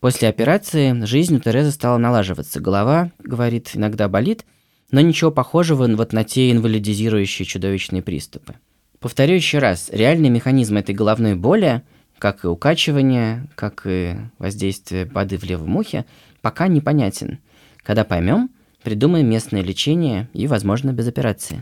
После 0.00 0.28
операции 0.28 1.06
жизнь 1.06 1.34
у 1.34 1.40
Терезы 1.40 1.70
стала 1.70 1.96
налаживаться. 1.96 2.60
Голова, 2.60 3.12
говорит, 3.18 3.70
иногда 3.72 4.10
болит, 4.10 4.44
но 4.90 5.00
ничего 5.00 5.30
похожего 5.30 5.86
вот 5.86 6.12
на 6.12 6.24
те 6.24 6.52
инвалидизирующие 6.52 7.46
чудовищные 7.46 8.02
приступы. 8.02 8.56
Повторю 9.00 9.36
еще 9.36 9.58
раз, 9.58 9.88
реальный 9.90 10.28
механизм 10.28 10.76
этой 10.76 10.94
головной 10.94 11.34
боли, 11.34 11.80
как 12.18 12.44
и 12.44 12.46
укачивание, 12.46 13.48
как 13.54 13.86
и 13.86 14.16
воздействие 14.38 15.06
воды 15.06 15.38
в 15.38 15.44
левом 15.44 15.76
ухе, 15.76 16.04
пока 16.42 16.68
непонятен. 16.68 17.38
Когда 17.82 18.04
поймем, 18.04 18.50
придумаем 18.86 19.28
местное 19.28 19.62
лечение 19.62 20.28
и, 20.32 20.46
возможно, 20.46 20.92
без 20.92 21.08
операции. 21.08 21.60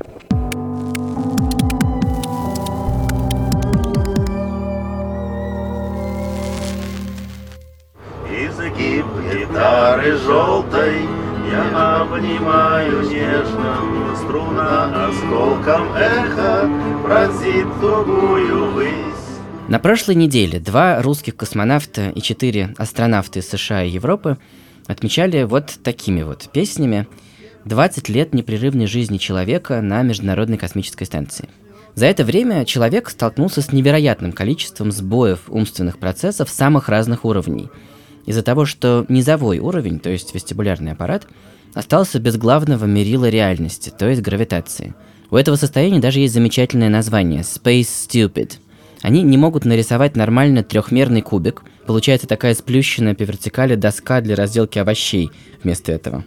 Изгиб 8.28 9.06
гитары 9.32 10.18
желтой 10.18 10.96
я 11.50 12.02
обнимаю 12.02 13.08
нежно, 13.08 14.14
струна 14.18 15.08
осколком 15.08 15.94
эхо 15.94 16.68
пронзит 17.04 17.66
тугую 17.80 18.70
высь. 18.72 18.90
На 19.68 19.78
прошлой 19.78 20.16
неделе 20.16 20.60
два 20.60 21.00
русских 21.00 21.36
космонавта 21.36 22.10
и 22.10 22.20
четыре 22.20 22.74
астронавта 22.76 23.38
из 23.38 23.48
США 23.48 23.82
и 23.82 23.88
Европы 23.88 24.36
отмечали 24.86 25.42
вот 25.44 25.78
такими 25.82 26.22
вот 26.22 26.48
песнями 26.52 27.06
20 27.64 28.08
лет 28.08 28.34
непрерывной 28.34 28.86
жизни 28.86 29.18
человека 29.18 29.80
на 29.80 30.02
Международной 30.02 30.58
космической 30.58 31.04
станции. 31.04 31.48
За 31.94 32.06
это 32.06 32.24
время 32.24 32.64
человек 32.64 33.08
столкнулся 33.08 33.62
с 33.62 33.72
невероятным 33.72 34.32
количеством 34.32 34.90
сбоев 34.90 35.40
умственных 35.48 35.98
процессов 35.98 36.50
самых 36.50 36.88
разных 36.88 37.24
уровней. 37.24 37.70
Из-за 38.26 38.42
того, 38.42 38.64
что 38.64 39.06
низовой 39.08 39.58
уровень, 39.58 40.00
то 40.00 40.10
есть 40.10 40.34
вестибулярный 40.34 40.92
аппарат, 40.92 41.26
остался 41.72 42.18
без 42.18 42.36
главного 42.36 42.84
мерила 42.84 43.28
реальности, 43.28 43.92
то 43.96 44.08
есть 44.08 44.22
гравитации. 44.22 44.94
У 45.30 45.36
этого 45.36 45.56
состояния 45.56 46.00
даже 46.00 46.20
есть 46.20 46.34
замечательное 46.34 46.88
название– 46.88 47.40
Space 47.42 47.88
Stupid– 48.08 48.58
они 49.04 49.22
не 49.22 49.36
могут 49.36 49.66
нарисовать 49.66 50.16
нормально 50.16 50.62
трехмерный 50.62 51.20
кубик. 51.20 51.60
Получается 51.86 52.26
такая 52.26 52.54
сплющенная 52.54 53.14
по 53.14 53.22
вертикали 53.22 53.74
доска 53.74 54.20
для 54.20 54.36
разделки 54.36 54.78
овощей 54.78 55.30
вместо 55.62 55.92
этого. 55.92 56.24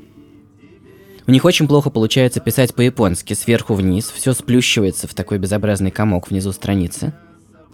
У 1.26 1.32
них 1.32 1.44
очень 1.44 1.68
плохо 1.68 1.90
получается 1.90 2.40
писать 2.40 2.74
по-японски, 2.74 3.34
сверху 3.34 3.74
вниз, 3.74 4.10
все 4.10 4.34
сплющивается 4.34 5.08
в 5.08 5.14
такой 5.14 5.40
безобразный 5.40 5.92
комок 5.92 6.30
внизу 6.30 6.54
страницы. 6.54 7.14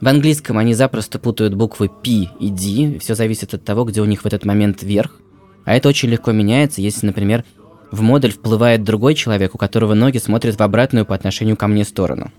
В 0.01 0.07
английском 0.07 0.57
они 0.57 0.73
запросто 0.73 1.19
путают 1.19 1.53
буквы 1.53 1.87
P 1.87 2.27
и 2.39 2.49
D, 2.49 2.99
все 2.99 3.13
зависит 3.15 3.53
от 3.53 3.63
того, 3.63 3.83
где 3.85 4.01
у 4.01 4.05
них 4.05 4.23
в 4.23 4.25
этот 4.25 4.43
момент 4.43 4.81
верх. 4.81 5.19
А 5.65 5.75
это 5.75 5.87
очень 5.87 6.09
легко 6.09 6.31
меняется, 6.31 6.81
если, 6.81 7.05
например, 7.05 7.45
в 7.91 8.01
модуль 8.01 8.31
вплывает 8.31 8.83
другой 8.83 9.13
человек, 9.13 9.53
у 9.53 9.59
которого 9.59 9.93
ноги 9.93 10.17
смотрят 10.17 10.57
в 10.57 10.63
обратную 10.63 11.05
по 11.05 11.13
отношению 11.13 11.55
ко 11.55 11.67
мне 11.67 11.85
сторону. 11.85 12.31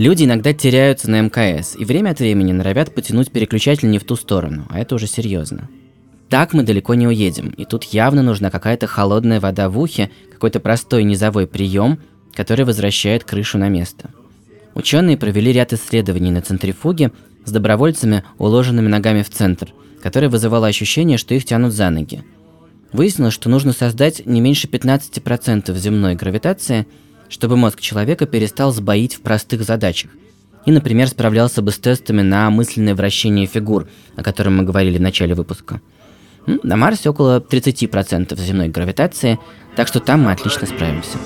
Люди 0.00 0.24
иногда 0.24 0.54
теряются 0.54 1.10
на 1.10 1.20
МКС 1.20 1.76
и 1.76 1.84
время 1.84 2.12
от 2.12 2.20
времени 2.20 2.52
норовят 2.52 2.94
потянуть 2.94 3.30
переключатель 3.30 3.90
не 3.90 3.98
в 3.98 4.04
ту 4.04 4.16
сторону, 4.16 4.66
а 4.70 4.80
это 4.80 4.94
уже 4.94 5.06
серьезно. 5.06 5.68
Так 6.30 6.54
мы 6.54 6.62
далеко 6.62 6.94
не 6.94 7.06
уедем, 7.06 7.50
и 7.50 7.66
тут 7.66 7.84
явно 7.84 8.22
нужна 8.22 8.50
какая-то 8.50 8.86
холодная 8.86 9.40
вода 9.40 9.68
в 9.68 9.78
ухе, 9.78 10.10
какой-то 10.32 10.58
простой 10.58 11.04
низовой 11.04 11.46
прием, 11.46 11.98
который 12.32 12.64
возвращает 12.64 13.24
крышу 13.24 13.58
на 13.58 13.68
место. 13.68 14.08
Ученые 14.74 15.18
провели 15.18 15.52
ряд 15.52 15.74
исследований 15.74 16.30
на 16.30 16.40
центрифуге 16.40 17.12
с 17.44 17.52
добровольцами, 17.52 18.24
уложенными 18.38 18.88
ногами 18.88 19.22
в 19.22 19.28
центр, 19.28 19.74
которое 20.02 20.30
вызывало 20.30 20.66
ощущение, 20.66 21.18
что 21.18 21.34
их 21.34 21.44
тянут 21.44 21.74
за 21.74 21.90
ноги. 21.90 22.24
Выяснилось, 22.94 23.34
что 23.34 23.50
нужно 23.50 23.74
создать 23.74 24.24
не 24.24 24.40
меньше 24.40 24.66
15% 24.66 25.76
земной 25.76 26.14
гравитации– 26.14 26.86
чтобы 27.30 27.56
мозг 27.56 27.80
человека 27.80 28.26
перестал 28.26 28.72
сбоить 28.72 29.14
в 29.14 29.22
простых 29.22 29.62
задачах. 29.62 30.10
И, 30.66 30.72
например, 30.72 31.08
справлялся 31.08 31.62
бы 31.62 31.70
с 31.70 31.78
тестами 31.78 32.20
на 32.20 32.50
мысленное 32.50 32.94
вращение 32.94 33.46
фигур, 33.46 33.88
о 34.16 34.22
котором 34.22 34.58
мы 34.58 34.64
говорили 34.64 34.98
в 34.98 35.00
начале 35.00 35.34
выпуска. 35.34 35.80
На 36.46 36.76
Марсе 36.76 37.08
около 37.08 37.40
30% 37.40 38.38
земной 38.38 38.68
гравитации, 38.68 39.38
так 39.76 39.88
что 39.88 40.00
там 40.00 40.22
мы 40.22 40.32
отлично 40.32 40.66
справимся. 40.66 41.16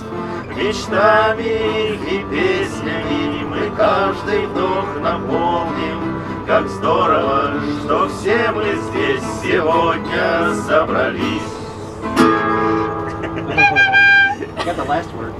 Мечтами 0.56 1.94
и 1.94 2.22
песнями 2.30 3.42
мы 3.44 3.76
каждый 3.76 4.46
вдох 4.46 5.00
наполним, 5.02 6.22
как 6.46 6.68
здорово, 6.68 7.54
что 7.82 8.08
все 8.08 8.52
мы 8.52 8.64
здесь 8.64 9.24
сегодня 9.42 10.54
собрались. 10.68 11.42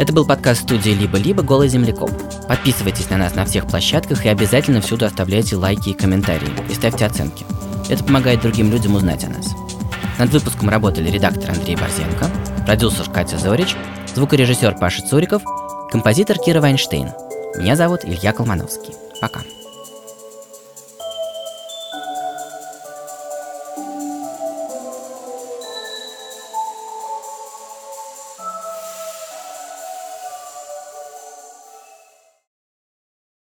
Это 0.00 0.14
был 0.14 0.24
подкаст 0.24 0.62
студии 0.62 0.92
«Либо-либо. 0.92 1.42
Голый 1.42 1.68
землекоп». 1.68 2.10
Подписывайтесь 2.48 3.10
на 3.10 3.18
нас 3.18 3.34
на 3.34 3.44
всех 3.44 3.66
площадках 3.66 4.24
и 4.24 4.30
обязательно 4.30 4.80
всюду 4.80 5.04
оставляйте 5.04 5.56
лайки 5.56 5.90
и 5.90 5.92
комментарии. 5.92 6.48
И 6.70 6.72
ставьте 6.72 7.04
оценки. 7.04 7.44
Это 7.90 8.02
помогает 8.02 8.40
другим 8.40 8.70
людям 8.70 8.94
узнать 8.94 9.24
о 9.24 9.28
нас. 9.28 9.48
Над 10.18 10.30
выпуском 10.30 10.70
работали 10.70 11.10
редактор 11.10 11.50
Андрей 11.50 11.76
Борзенко, 11.76 12.30
продюсер 12.64 13.10
Катя 13.10 13.36
Зорич, 13.36 13.76
звукорежиссер 14.14 14.78
Паша 14.78 15.06
Цуриков, 15.06 15.42
композитор 15.90 16.38
Кира 16.38 16.62
Вайнштейн. 16.62 17.10
Меня 17.58 17.76
зовут 17.76 18.00
Илья 18.06 18.32
Колмановский. 18.32 18.94
Пока. 19.20 19.40